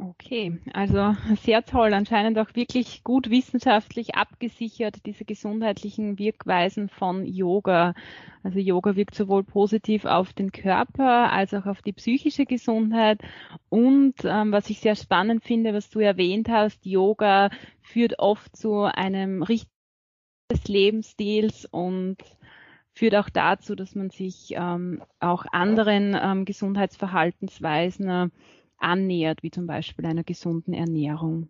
Okay, 0.00 0.58
also 0.72 1.14
sehr 1.42 1.64
toll, 1.64 1.92
anscheinend 1.92 2.38
auch 2.38 2.54
wirklich 2.54 3.04
gut 3.04 3.28
wissenschaftlich 3.28 4.14
abgesichert, 4.14 5.04
diese 5.04 5.26
gesundheitlichen 5.26 6.18
Wirkweisen 6.18 6.88
von 6.88 7.26
Yoga. 7.26 7.92
Also 8.42 8.58
Yoga 8.58 8.96
wirkt 8.96 9.14
sowohl 9.14 9.44
positiv 9.44 10.06
auf 10.06 10.32
den 10.32 10.50
Körper 10.50 11.30
als 11.30 11.52
auch 11.52 11.66
auf 11.66 11.82
die 11.82 11.92
psychische 11.92 12.46
Gesundheit. 12.46 13.20
Und 13.68 14.14
ähm, 14.24 14.50
was 14.50 14.70
ich 14.70 14.80
sehr 14.80 14.96
spannend 14.96 15.44
finde, 15.44 15.74
was 15.74 15.90
du 15.90 15.98
erwähnt 16.00 16.48
hast, 16.48 16.86
Yoga 16.86 17.50
führt 17.82 18.18
oft 18.18 18.56
zu 18.56 18.84
einem 18.84 19.42
richtigen 19.42 19.70
Lebensstils 20.66 21.66
und 21.66 22.16
führt 22.94 23.14
auch 23.14 23.28
dazu, 23.28 23.74
dass 23.74 23.94
man 23.94 24.08
sich 24.08 24.54
ähm, 24.56 25.02
auch 25.20 25.44
anderen 25.52 26.16
ähm, 26.18 26.44
Gesundheitsverhaltensweisen 26.46 28.32
annähert, 28.82 29.42
wie 29.42 29.50
zum 29.50 29.66
Beispiel 29.66 30.06
einer 30.06 30.24
gesunden 30.24 30.74
Ernährung. 30.74 31.48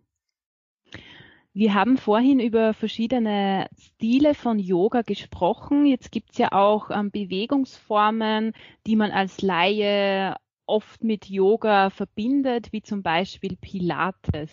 Wir 1.55 1.75
haben 1.75 1.97
vorhin 1.97 2.39
über 2.39 2.73
verschiedene 2.73 3.69
Stile 3.77 4.33
von 4.33 4.57
Yoga 4.57 5.03
gesprochen. 5.03 5.85
Jetzt 5.85 6.11
gibt 6.11 6.31
es 6.31 6.39
ja 6.39 6.51
auch 6.51 6.89
ähm, 6.89 7.11
Bewegungsformen, 7.11 8.53
die 8.87 8.95
man 8.95 9.11
als 9.11 9.41
Laie 9.43 10.35
oft 10.65 11.03
mit 11.03 11.29
Yoga 11.29 11.91
verbindet, 11.91 12.71
wie 12.71 12.81
zum 12.81 13.03
Beispiel 13.03 13.55
Pilates. 13.55 14.51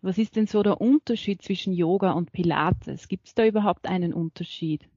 Was 0.00 0.16
ist 0.16 0.36
denn 0.36 0.46
so 0.46 0.62
der 0.62 0.80
Unterschied 0.80 1.42
zwischen 1.42 1.74
Yoga 1.74 2.12
und 2.12 2.32
Pilates? 2.32 3.08
Gibt 3.08 3.28
es 3.28 3.34
da 3.34 3.44
überhaupt 3.44 3.86
einen 3.86 4.14
Unterschied? 4.14 4.88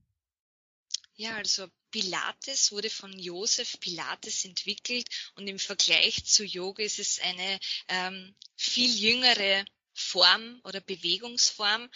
Ja, 1.15 1.35
also 1.35 1.65
Pilates 1.95 2.73
wurde 2.73 2.89
von 2.89 3.17
Josef 3.17 3.79
Pilates 3.79 4.43
entwickelt 4.43 5.07
und 5.35 5.47
im 5.47 5.57
Vergleich 5.57 6.25
zu 6.25 6.43
Yoga 6.43 6.83
ist 6.83 6.99
es 6.99 7.21
eine 7.21 7.57
ähm, 7.87 8.35
viel 8.57 8.93
jüngere 8.93 9.63
Form 9.93 10.59
oder 10.65 10.81
Bewegungsform. 10.81 11.89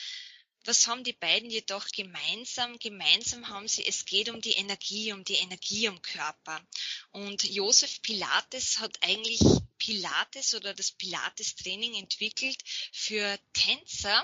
Was 0.64 0.88
haben 0.88 1.04
die 1.04 1.12
beiden 1.12 1.50
jedoch 1.50 1.86
gemeinsam? 1.90 2.80
Gemeinsam 2.80 3.50
haben 3.50 3.68
sie, 3.68 3.86
es 3.86 4.06
geht 4.06 4.30
um 4.30 4.40
die 4.40 4.54
Energie, 4.54 5.12
um 5.12 5.26
die 5.26 5.36
Energie 5.36 5.88
im 5.88 6.02
Körper. 6.02 6.66
Und 7.12 7.44
Josef 7.44 8.02
Pilates 8.02 8.80
hat 8.80 9.04
eigentlich 9.04 9.42
Pilates 9.80 10.54
oder 10.54 10.74
das 10.74 10.94
Pilates-Training 10.94 11.96
entwickelt 11.96 12.64
für 12.94 13.38
Tänzer, 13.52 14.24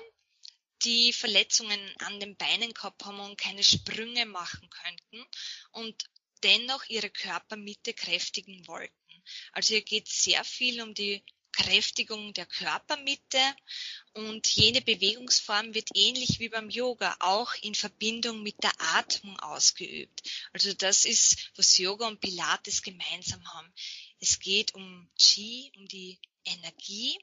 die 0.83 1.13
Verletzungen 1.13 1.79
an 1.99 2.19
den 2.19 2.35
Beinen 2.35 2.73
gehabt 2.73 3.05
haben 3.05 3.19
und 3.19 3.37
keine 3.37 3.63
Sprünge 3.63 4.25
machen 4.25 4.69
könnten 4.69 5.25
und 5.71 6.09
dennoch 6.43 6.83
ihre 6.89 7.09
Körpermitte 7.09 7.93
kräftigen 7.93 8.67
wollten. 8.67 9.23
Also 9.53 9.69
hier 9.73 9.83
geht 9.83 10.07
sehr 10.07 10.43
viel 10.43 10.81
um 10.81 10.93
die 10.93 11.23
Kräftigung 11.55 12.33
der 12.33 12.45
Körpermitte 12.45 13.39
und 14.13 14.45
jene 14.47 14.81
Bewegungsform 14.81 15.73
wird 15.73 15.89
ähnlich 15.93 16.39
wie 16.39 16.49
beim 16.49 16.69
Yoga 16.69 17.15
auch 17.19 17.53
in 17.61 17.73
Verbindung 17.73 18.43
mit 18.43 18.61
der 18.61 18.73
Atmung 18.95 19.39
ausgeübt. 19.39 20.21
Also 20.51 20.73
das 20.73 21.05
ist, 21.05 21.51
was 21.55 21.77
Yoga 21.77 22.07
und 22.07 22.19
Pilates 22.19 22.81
gemeinsam 22.81 23.41
haben. 23.53 23.73
Es 24.19 24.39
geht 24.39 24.75
um 24.75 25.09
Qi, 25.17 25.71
um 25.77 25.87
die 25.87 26.19
Energie 26.43 27.17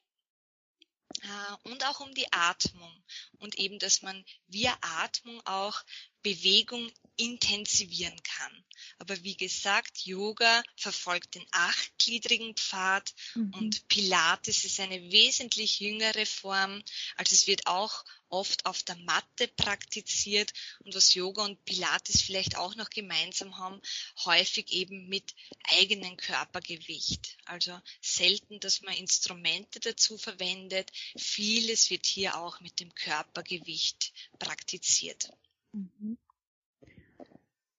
und 1.63 1.87
auch 1.87 2.01
um 2.01 2.15
die 2.15 2.33
Atmung. 2.33 3.05
Und 3.39 3.57
eben, 3.57 3.79
dass 3.79 4.03
man 4.03 4.25
via 4.49 4.77
Atmung 4.81 5.41
auch 5.47 5.83
Bewegung 6.23 6.91
intensivieren 7.17 8.21
kann. 8.23 8.65
Aber 8.99 9.23
wie 9.23 9.37
gesagt, 9.37 10.07
Yoga 10.07 10.63
verfolgt 10.77 11.35
den 11.35 11.47
achtgliedrigen 11.51 12.55
Pfad 12.55 13.13
mhm. 13.35 13.55
und 13.55 13.89
Pilates 13.89 14.65
ist 14.65 14.81
eine 14.81 15.11
wesentlich 15.11 15.81
jüngere 15.81 16.25
Form. 16.27 16.83
Also 17.17 17.35
es 17.35 17.47
wird 17.47 17.67
auch 17.67 18.05
oft 18.29 18.65
auf 18.65 18.83
der 18.83 18.97
Matte 18.97 19.47
praktiziert 19.49 20.53
und 20.85 20.95
was 20.95 21.15
Yoga 21.15 21.45
und 21.45 21.65
Pilates 21.65 22.23
vielleicht 22.23 22.57
auch 22.57 22.75
noch 22.77 22.91
gemeinsam 22.91 23.59
haben, 23.59 23.81
häufig 24.25 24.73
eben 24.73 25.09
mit 25.09 25.35
eigenem 25.65 26.17
Körpergewicht. 26.17 27.37
Also 27.45 27.79
selten, 28.01 28.59
dass 28.61 28.81
man 28.81 28.95
Instrumente 28.95 29.81
dazu 29.81 30.17
verwendet. 30.17 30.91
Vieles 31.17 31.91
wird 31.91 32.07
hier 32.07 32.39
auch 32.39 32.61
mit 32.61 32.81
dem 32.81 32.95
Körpergewicht 32.95 34.13
praktiziert. 34.39 35.31
Mhm. 35.73 36.19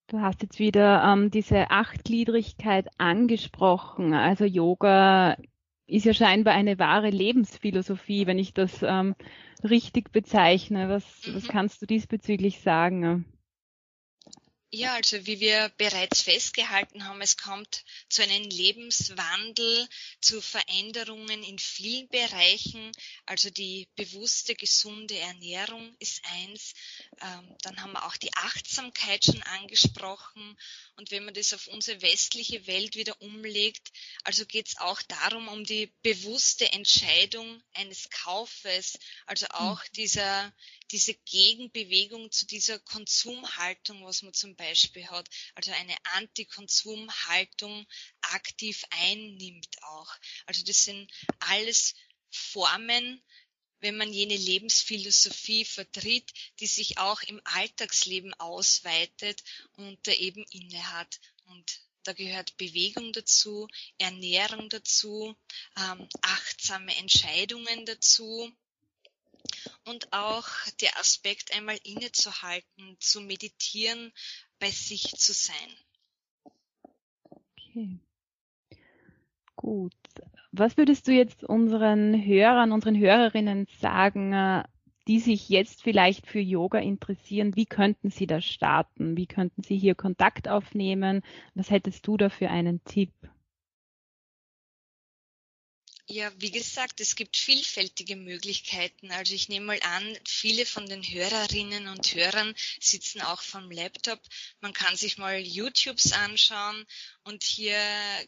Du 0.08 0.22
hast 0.22 0.42
jetzt 0.44 0.60
wieder 0.60 1.04
ähm, 1.04 1.32
diese 1.32 1.72
Achtgliedrigkeit 1.72 2.88
angesprochen. 3.00 4.14
Also 4.14 4.46
Yoga 4.46 5.38
ist 5.88 6.06
ja 6.06 6.14
scheinbar 6.14 6.54
eine 6.54 6.78
wahre 6.78 7.10
Lebensphilosophie, 7.10 8.28
wenn 8.28 8.38
ich 8.38 8.54
das 8.54 8.84
ähm, 8.84 9.16
richtig 9.64 10.12
bezeichne. 10.12 10.90
Was, 10.90 11.28
mhm. 11.28 11.36
was 11.36 11.48
kannst 11.48 11.82
du 11.82 11.86
diesbezüglich 11.86 12.62
sagen? 12.62 13.26
Ja, 14.76 14.96
also 14.96 15.28
wie 15.28 15.40
wir 15.40 15.72
bereits 15.78 16.24
festgehalten 16.24 17.06
haben, 17.06 17.22
es 17.22 17.38
kommt 17.38 17.86
zu 18.10 18.24
einem 18.24 18.50
Lebenswandel, 18.50 19.88
zu 20.20 20.42
Veränderungen 20.42 21.44
in 21.44 21.60
vielen 21.60 22.08
Bereichen. 22.08 22.92
Also 23.28 23.52
die 23.52 23.88
bewusste, 23.96 24.56
gesunde 24.56 25.16
Ernährung 25.16 25.96
ist 26.00 26.24
eins. 26.26 26.74
Ähm, 27.22 27.56
dann 27.62 27.84
haben 27.84 27.92
wir 27.92 28.04
auch 28.04 28.18
die 28.18 28.34
Achtsamkeit 28.34 29.24
schon 29.24 29.44
angesprochen. 29.44 30.58
Und 30.96 31.12
wenn 31.12 31.26
man 31.26 31.36
das 31.36 31.54
auf 31.54 31.68
unsere 31.68 32.02
westliche 32.02 32.66
Welt 32.66 32.96
wieder 32.96 33.22
umlegt, 33.22 33.92
also 34.24 34.44
geht 34.48 34.70
es 34.70 34.78
auch 34.78 35.04
darum, 35.04 35.50
um 35.50 35.64
die 35.66 35.94
bewusste 36.02 36.72
Entscheidung 36.72 37.62
eines 37.76 38.10
Kaufes, 38.10 38.98
also 39.28 39.46
auch 39.50 39.84
dieser 39.96 40.52
diese 40.94 41.16
Gegenbewegung 41.16 42.32
zu 42.32 42.46
dieser 42.46 42.78
Konsumhaltung, 42.78 44.06
was 44.06 44.22
man 44.22 44.34
zum 44.34 44.56
Beispiel 44.56 45.08
hat, 45.08 45.28
also 45.56 45.72
eine 45.72 45.96
Antikonsumhaltung 46.14 47.88
aktiv 48.22 48.84
einnimmt 48.92 49.76
auch. 49.82 50.16
Also 50.46 50.64
das 50.64 50.84
sind 50.84 51.12
alles 51.40 51.96
Formen, 52.30 53.24
wenn 53.80 53.98
man 53.98 54.14
jene 54.14 54.38
Lebensphilosophie 54.38 55.66
vertritt, 55.66 56.32
die 56.60 56.68
sich 56.68 57.00
auch 57.00 57.24
im 57.24 57.42
Alltagsleben 57.44 58.34
ausweitet 58.36 59.44
und 59.74 59.98
da 60.06 60.12
eben 60.12 60.46
innehat. 60.52 61.20
Und 61.46 61.82
da 62.04 62.14
gehört 62.14 62.56
Bewegung 62.58 63.14
dazu, 63.14 63.68
Ernährung 63.98 64.70
dazu, 64.70 65.36
ähm, 65.76 66.08
achtsame 66.22 66.96
Entscheidungen 66.98 67.88
dazu 67.88 68.54
und 69.86 70.12
auch 70.14 70.48
der 70.82 70.98
Aspekt 71.00 71.54
einmal 71.56 71.78
innezuhalten, 71.84 72.98
zu 73.00 73.22
meditieren, 73.22 74.12
bei 74.60 74.70
sich 74.70 75.14
zu 75.18 75.34
sein. 75.34 75.54
Okay. 77.70 78.00
Gut. 79.56 79.94
Was 80.52 80.78
würdest 80.78 81.08
du 81.08 81.12
jetzt 81.12 81.44
unseren 81.44 82.24
Hörern, 82.26 82.72
unseren 82.72 82.98
Hörerinnen 82.98 83.68
sagen, 83.80 84.34
äh, 84.34 84.64
die 85.08 85.20
sich 85.20 85.50
jetzt 85.50 85.82
vielleicht 85.84 86.28
für 86.28 86.40
Yoga 86.40 86.80
interessieren? 86.80 87.56
Wie 87.56 87.66
könnten 87.66 88.10
sie 88.10 88.28
da 88.28 88.40
starten? 88.42 89.18
Wie 89.18 89.26
könnten 89.26 89.64
sie 89.64 89.78
hier 89.78 89.96
Kontakt 89.96 90.48
aufnehmen? 90.48 91.24
Was 91.56 91.70
hättest 91.72 92.08
du 92.08 92.18
da 92.18 92.30
für 92.30 92.50
einen 92.50 92.84
Tipp? 92.84 93.12
Ja, 96.10 96.34
wie 96.38 96.52
gesagt, 96.52 97.00
es 97.00 97.16
gibt 97.16 97.38
vielfältige 97.38 98.18
Möglichkeiten. 98.18 99.10
Also 99.12 99.34
ich 99.34 99.48
nehme 99.48 99.68
mal 99.68 99.80
an, 99.84 100.18
viele 100.28 100.66
von 100.66 100.86
den 100.86 101.02
Hörerinnen 101.02 101.88
und 101.88 102.14
Hörern 102.14 102.54
sitzen 102.82 103.22
auch 103.22 103.42
vom 103.42 103.72
Laptop. 103.72 104.20
Man 104.60 104.74
kann 104.74 104.98
sich 104.98 105.18
mal 105.18 105.40
YouTubes 105.40 106.12
anschauen 106.12 106.86
und 107.24 107.44
hier 107.44 107.78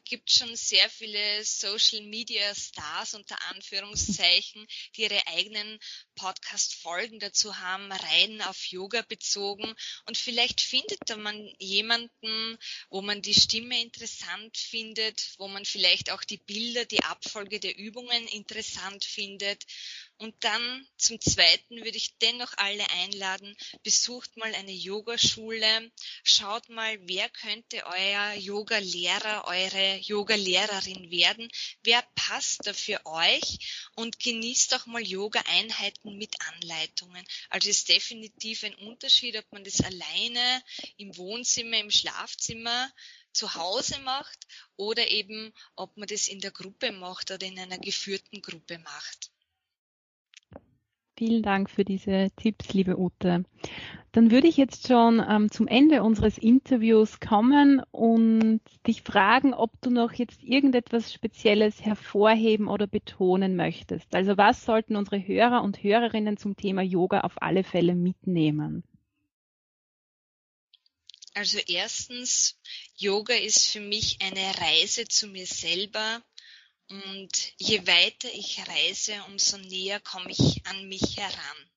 gibt 0.06 0.32
schon 0.32 0.56
sehr 0.56 0.90
viele 0.90 1.44
Social 1.44 2.02
Media 2.04 2.56
Stars 2.56 3.14
unter 3.14 3.36
Anführungszeichen, 3.50 4.66
die 4.96 5.02
ihre 5.02 5.28
eigenen 5.28 5.78
Podcast-Folgen 6.16 7.20
dazu 7.20 7.60
haben, 7.60 7.92
rein 7.92 8.42
auf 8.44 8.64
Yoga 8.68 9.02
bezogen. 9.02 9.76
Und 10.06 10.18
vielleicht 10.18 10.62
findet 10.62 11.00
da 11.08 11.18
man 11.18 11.54
jemanden, 11.60 12.58
wo 12.90 13.02
man 13.02 13.22
die 13.22 13.34
Stimme 13.34 13.82
interessant 13.82 14.58
findet, 14.58 15.34
wo 15.40 15.50
man 15.50 15.66
vielleicht 15.66 16.10
auch 16.10 16.24
die 16.24 16.38
Bilder, 16.38 16.86
die 16.86 17.04
Abfolge 17.04 17.60
der 17.66 17.78
Übungen 17.78 18.28
interessant 18.28 19.04
findet. 19.04 19.66
Und 20.18 20.36
dann 20.44 20.88
zum 20.98 21.20
Zweiten 21.20 21.78
würde 21.84 21.98
ich 21.98 22.18
dennoch 22.20 22.54
alle 22.58 22.88
einladen, 22.92 23.58
besucht 23.84 24.38
mal 24.38 24.54
eine 24.54 24.72
Yogaschule, 24.72 25.92
schaut 26.24 26.70
mal, 26.70 26.98
wer 27.02 27.28
könnte 27.30 27.84
euer 27.86 28.34
Yoga-Lehrer, 28.34 29.46
eure 29.48 29.98
Yoga-Lehrerin 29.98 31.10
werden, 31.10 31.50
wer 31.84 32.02
passt 32.14 32.62
da 32.66 32.74
für 32.74 33.04
euch 33.06 33.90
und 33.96 34.20
genießt 34.20 34.76
auch 34.76 34.86
mal 34.86 35.06
Yoga-Einheiten 35.06 36.18
mit 36.18 36.36
Anleitungen. 36.54 37.26
Also 37.50 37.70
ist 37.70 37.90
definitiv 37.90 38.64
ein 38.64 38.76
Unterschied, 38.76 39.36
ob 39.36 39.52
man 39.52 39.64
das 39.64 39.82
alleine 39.82 40.64
im 40.98 41.18
Wohnzimmer, 41.18 41.80
im 41.80 41.92
Schlafzimmer 41.92 42.90
zu 43.36 43.54
Hause 43.56 44.00
macht 44.02 44.48
oder 44.78 45.10
eben, 45.10 45.54
ob 45.76 45.96
man 45.98 46.08
das 46.08 46.28
in 46.28 46.40
der 46.40 46.52
Gruppe 46.52 46.92
macht 46.92 47.32
oder 47.32 47.46
in 47.46 47.60
einer 47.60 47.78
geführten 47.78 48.42
Gruppe 48.42 48.80
macht. 48.80 49.32
Vielen 51.18 51.44
Dank 51.44 51.70
für 51.70 51.86
diese 51.86 52.28
Tipps, 52.36 52.74
liebe 52.74 53.00
Ute. 53.00 53.46
Dann 54.12 54.32
würde 54.32 54.48
ich 54.48 54.58
jetzt 54.58 54.88
schon 54.88 55.24
ähm, 55.26 55.50
zum 55.50 55.66
Ende 55.66 56.04
unseres 56.04 56.38
Interviews 56.38 57.22
kommen 57.22 57.82
und 57.92 58.60
dich 58.86 59.02
fragen, 59.02 59.54
ob 59.54 59.72
du 59.82 59.90
noch 59.90 60.12
jetzt 60.12 60.44
irgendetwas 60.44 61.14
Spezielles 61.14 61.86
hervorheben 61.86 62.68
oder 62.68 62.86
betonen 62.86 63.56
möchtest. 63.56 64.14
Also 64.14 64.38
was 64.38 64.66
sollten 64.66 64.98
unsere 64.98 65.26
Hörer 65.26 65.64
und 65.64 65.82
Hörerinnen 65.82 66.36
zum 66.36 66.58
Thema 66.58 66.82
Yoga 66.82 67.22
auf 67.22 67.42
alle 67.42 67.64
Fälle 67.64 67.96
mitnehmen? 67.96 68.84
Also 71.36 71.60
erstens, 71.60 72.58
Yoga 72.96 73.34
ist 73.36 73.66
für 73.66 73.82
mich 73.82 74.22
eine 74.22 74.58
Reise 74.58 75.06
zu 75.06 75.28
mir 75.28 75.46
selber, 75.46 76.24
und 76.88 77.54
je 77.58 77.86
weiter 77.86 78.32
ich 78.32 78.66
reise, 78.66 79.22
umso 79.26 79.58
näher 79.58 80.00
komme 80.00 80.32
ich 80.32 80.66
an 80.66 80.88
mich 80.88 81.18
heran. 81.18 81.70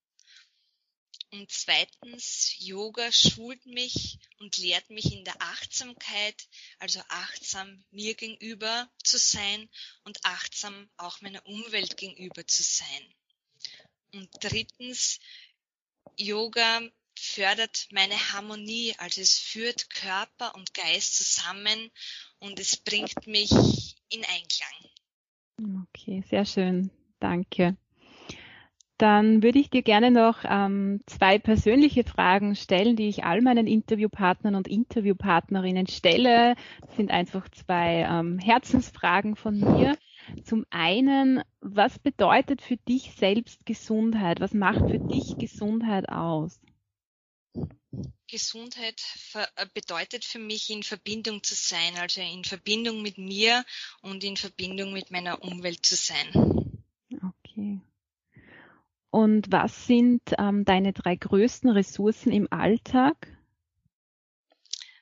Und 1.30 1.50
zweitens, 1.50 2.54
Yoga 2.58 3.10
schult 3.10 3.66
mich 3.66 4.18
und 4.38 4.56
lehrt 4.58 4.90
mich 4.90 5.12
in 5.12 5.24
der 5.24 5.42
Achtsamkeit, 5.42 6.48
also 6.78 7.00
achtsam 7.08 7.84
mir 7.90 8.14
gegenüber 8.14 8.88
zu 9.02 9.18
sein 9.18 9.68
und 10.04 10.24
achtsam 10.24 10.88
auch 10.98 11.20
meiner 11.20 11.44
Umwelt 11.46 11.96
gegenüber 11.96 12.46
zu 12.46 12.62
sein. 12.62 13.14
Und 14.12 14.30
drittens, 14.40 15.18
Yoga 16.16 16.80
fördert 17.18 17.88
meine 17.92 18.14
Harmonie, 18.32 18.94
also 18.98 19.20
es 19.20 19.38
führt 19.38 19.90
Körper 19.90 20.54
und 20.54 20.74
Geist 20.74 21.16
zusammen 21.16 21.90
und 22.38 22.58
es 22.58 22.76
bringt 22.76 23.26
mich 23.26 23.50
in 24.08 24.24
Einklang. 24.24 25.86
Okay, 25.88 26.24
sehr 26.28 26.44
schön. 26.44 26.90
Danke. 27.20 27.76
Dann 28.98 29.44
würde 29.44 29.60
ich 29.60 29.70
dir 29.70 29.82
gerne 29.82 30.10
noch 30.10 30.38
ähm, 30.44 31.02
zwei 31.06 31.38
persönliche 31.38 32.02
Fragen 32.02 32.56
stellen, 32.56 32.96
die 32.96 33.08
ich 33.08 33.24
all 33.24 33.42
meinen 33.42 33.68
Interviewpartnern 33.68 34.56
und 34.56 34.66
Interviewpartnerinnen 34.66 35.86
stelle. 35.86 36.56
Das 36.80 36.96
sind 36.96 37.12
einfach 37.12 37.48
zwei 37.50 38.06
ähm, 38.10 38.40
Herzensfragen 38.40 39.36
von 39.36 39.60
mir. 39.60 39.96
Zum 40.42 40.66
einen, 40.70 41.42
was 41.60 42.00
bedeutet 42.00 42.60
für 42.60 42.76
dich 42.76 43.12
selbst 43.16 43.64
Gesundheit? 43.64 44.40
Was 44.40 44.52
macht 44.52 44.90
für 44.90 44.98
dich 44.98 45.38
Gesundheit 45.38 46.08
aus? 46.08 46.60
Gesundheit 48.28 49.02
äh, 49.34 49.66
bedeutet 49.72 50.24
für 50.24 50.38
mich, 50.38 50.70
in 50.70 50.82
Verbindung 50.82 51.42
zu 51.42 51.54
sein, 51.54 51.96
also 51.96 52.20
in 52.20 52.44
Verbindung 52.44 53.02
mit 53.02 53.18
mir 53.18 53.64
und 54.02 54.22
in 54.22 54.36
Verbindung 54.36 54.92
mit 54.92 55.10
meiner 55.10 55.42
Umwelt 55.42 55.84
zu 55.84 55.96
sein. 55.96 56.28
Okay. 57.10 57.80
Und 59.10 59.50
was 59.50 59.86
sind 59.86 60.22
ähm, 60.38 60.64
deine 60.64 60.92
drei 60.92 61.16
größten 61.16 61.70
Ressourcen 61.70 62.30
im 62.30 62.46
Alltag? 62.52 63.16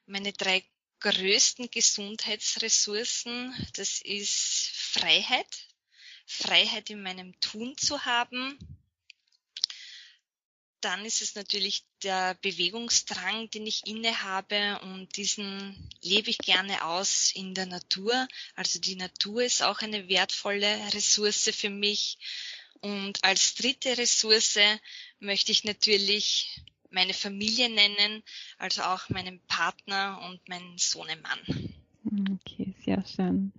Meine 0.06 0.32
drei 0.32 0.62
größten 1.00 1.70
Gesundheitsressourcen, 1.70 3.52
das 3.74 4.00
ist 4.00 4.70
Freiheit, 4.72 5.68
Freiheit 6.26 6.90
in 6.90 7.02
meinem 7.02 7.38
Tun 7.40 7.76
zu 7.76 8.04
haben, 8.04 8.56
dann 10.86 11.04
ist 11.04 11.20
es 11.20 11.34
natürlich 11.34 11.82
der 12.04 12.34
Bewegungsdrang, 12.42 13.50
den 13.50 13.66
ich 13.66 13.84
inne 13.88 14.22
habe 14.22 14.78
und 14.82 15.16
diesen 15.16 15.90
lebe 16.00 16.30
ich 16.30 16.38
gerne 16.38 16.84
aus 16.84 17.32
in 17.34 17.54
der 17.54 17.66
Natur. 17.66 18.28
Also 18.54 18.78
die 18.78 18.94
Natur 18.94 19.42
ist 19.42 19.64
auch 19.64 19.80
eine 19.80 20.08
wertvolle 20.08 20.78
Ressource 20.94 21.50
für 21.52 21.70
mich. 21.70 22.18
Und 22.82 23.24
als 23.24 23.56
dritte 23.56 23.98
Ressource 23.98 24.60
möchte 25.18 25.50
ich 25.50 25.64
natürlich 25.64 26.62
meine 26.90 27.14
Familie 27.14 27.68
nennen, 27.68 28.22
also 28.56 28.82
auch 28.82 29.08
meinen 29.08 29.40
Partner 29.48 30.20
und 30.22 30.48
meinen 30.48 30.78
Sohnemann. 30.78 31.75
Okay, 32.06 32.74
sehr 32.84 33.02
schön. 33.04 33.52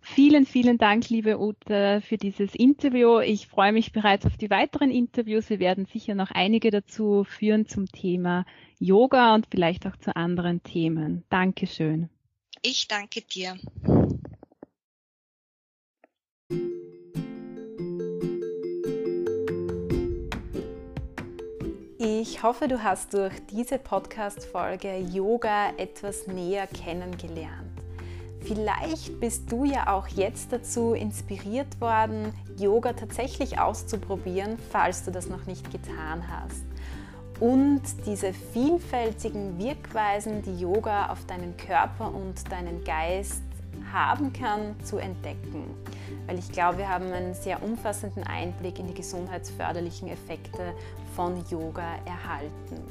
Vielen, 0.00 0.46
vielen 0.46 0.78
Dank, 0.78 1.10
liebe 1.10 1.38
Ute, 1.38 2.00
für 2.00 2.16
dieses 2.16 2.54
Interview. 2.54 3.18
Ich 3.20 3.46
freue 3.46 3.72
mich 3.72 3.92
bereits 3.92 4.24
auf 4.24 4.38
die 4.38 4.48
weiteren 4.48 4.90
Interviews. 4.90 5.50
Wir 5.50 5.58
werden 5.58 5.84
sicher 5.84 6.14
noch 6.14 6.30
einige 6.30 6.70
dazu 6.70 7.24
führen 7.24 7.66
zum 7.66 7.86
Thema 7.86 8.46
Yoga 8.78 9.34
und 9.34 9.46
vielleicht 9.50 9.86
auch 9.86 9.96
zu 9.96 10.16
anderen 10.16 10.62
Themen. 10.62 11.24
Dankeschön. 11.28 12.08
Ich 12.62 12.88
danke 12.88 13.20
dir. 13.20 13.56
Ich 21.98 22.42
hoffe, 22.42 22.66
du 22.66 22.82
hast 22.82 23.12
durch 23.12 23.34
diese 23.50 23.78
Podcast-Folge 23.78 24.96
Yoga 25.12 25.74
etwas 25.76 26.26
näher 26.26 26.66
kennengelernt. 26.66 27.69
Vielleicht 28.42 29.20
bist 29.20 29.52
du 29.52 29.64
ja 29.64 29.94
auch 29.94 30.08
jetzt 30.08 30.52
dazu 30.52 30.94
inspiriert 30.94 31.80
worden, 31.80 32.32
Yoga 32.58 32.94
tatsächlich 32.94 33.58
auszuprobieren, 33.58 34.58
falls 34.70 35.04
du 35.04 35.10
das 35.10 35.28
noch 35.28 35.46
nicht 35.46 35.70
getan 35.70 36.24
hast. 36.28 36.64
Und 37.38 37.82
diese 38.06 38.32
vielfältigen 38.32 39.58
Wirkweisen, 39.58 40.42
die 40.42 40.58
Yoga 40.58 41.10
auf 41.10 41.24
deinen 41.26 41.56
Körper 41.56 42.12
und 42.14 42.50
deinen 42.50 42.84
Geist 42.84 43.42
haben 43.92 44.32
kann, 44.32 44.74
zu 44.84 44.98
entdecken. 44.98 45.64
Weil 46.26 46.38
ich 46.38 46.50
glaube, 46.52 46.78
wir 46.78 46.88
haben 46.88 47.12
einen 47.12 47.34
sehr 47.34 47.62
umfassenden 47.62 48.24
Einblick 48.24 48.78
in 48.78 48.86
die 48.86 48.94
gesundheitsförderlichen 48.94 50.08
Effekte 50.08 50.74
von 51.14 51.42
Yoga 51.48 51.96
erhalten. 52.04 52.84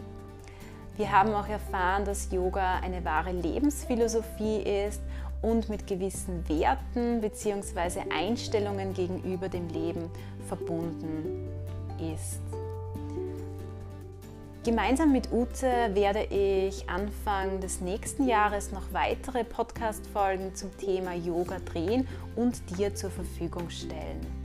Wir 0.98 1.12
haben 1.12 1.34
auch 1.34 1.48
erfahren, 1.48 2.04
dass 2.04 2.32
Yoga 2.32 2.80
eine 2.80 3.06
wahre 3.06 3.32
Lebensphilosophie 3.32 4.64
ist 4.64 5.02
und 5.42 5.70
mit 5.70 5.88
gewissen 5.88 6.48
Werten 6.50 7.22
bzw. 7.22 8.02
Einstellungen 8.14 8.94
gegenüber 8.94 9.50
dem 9.50 9.68
Leben 9.70 10.10
verbunden 10.48 11.48
ist. 12.14 12.42
Gemeinsam 14.66 15.14
mit 15.14 15.32
Ute 15.32 15.90
werde 15.94 16.26
ich 16.26 16.90
Anfang 16.90 17.62
des 17.62 17.80
nächsten 17.80 18.28
Jahres 18.28 18.72
noch 18.72 18.92
weitere 18.92 19.44
Podcast-Folgen 19.46 20.54
zum 20.54 20.76
Thema 20.78 21.14
Yoga 21.14 21.60
drehen 21.60 22.08
und 22.36 22.62
dir 22.78 22.94
zur 22.94 23.10
Verfügung 23.10 23.70
stellen. 23.70 24.39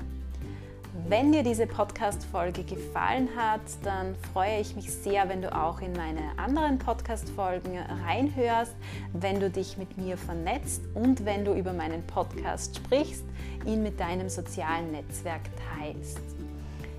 Wenn 1.06 1.32
dir 1.32 1.42
diese 1.42 1.66
Podcast-Folge 1.66 2.64
gefallen 2.64 3.28
hat, 3.36 3.60
dann 3.82 4.14
freue 4.32 4.58
ich 4.58 4.74
mich 4.74 4.90
sehr, 4.90 5.28
wenn 5.28 5.42
du 5.42 5.54
auch 5.54 5.82
in 5.82 5.92
meine 5.92 6.38
anderen 6.38 6.78
Podcast-Folgen 6.78 7.78
reinhörst, 8.06 8.74
wenn 9.12 9.38
du 9.38 9.50
dich 9.50 9.76
mit 9.76 9.98
mir 9.98 10.16
vernetzt 10.16 10.80
und 10.94 11.26
wenn 11.26 11.44
du 11.44 11.52
über 11.52 11.74
meinen 11.74 12.02
Podcast 12.06 12.76
sprichst, 12.76 13.24
ihn 13.66 13.82
mit 13.82 14.00
deinem 14.00 14.30
sozialen 14.30 14.92
Netzwerk 14.92 15.42
teilst. 15.78 16.20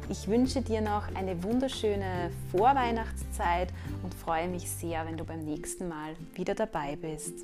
Ich 0.08 0.28
wünsche 0.28 0.62
dir 0.62 0.82
noch 0.82 1.08
eine 1.16 1.42
wunderschöne 1.44 2.30
Vorweihnachtszeit 2.52 3.70
und 4.04 4.14
freue 4.14 4.48
mich 4.48 4.70
sehr, 4.70 5.04
wenn 5.08 5.18
du 5.18 5.24
beim 5.24 5.40
nächsten 5.40 5.88
Mal 5.88 6.16
wieder 6.36 6.54
dabei 6.54 6.96
bist. 6.96 7.44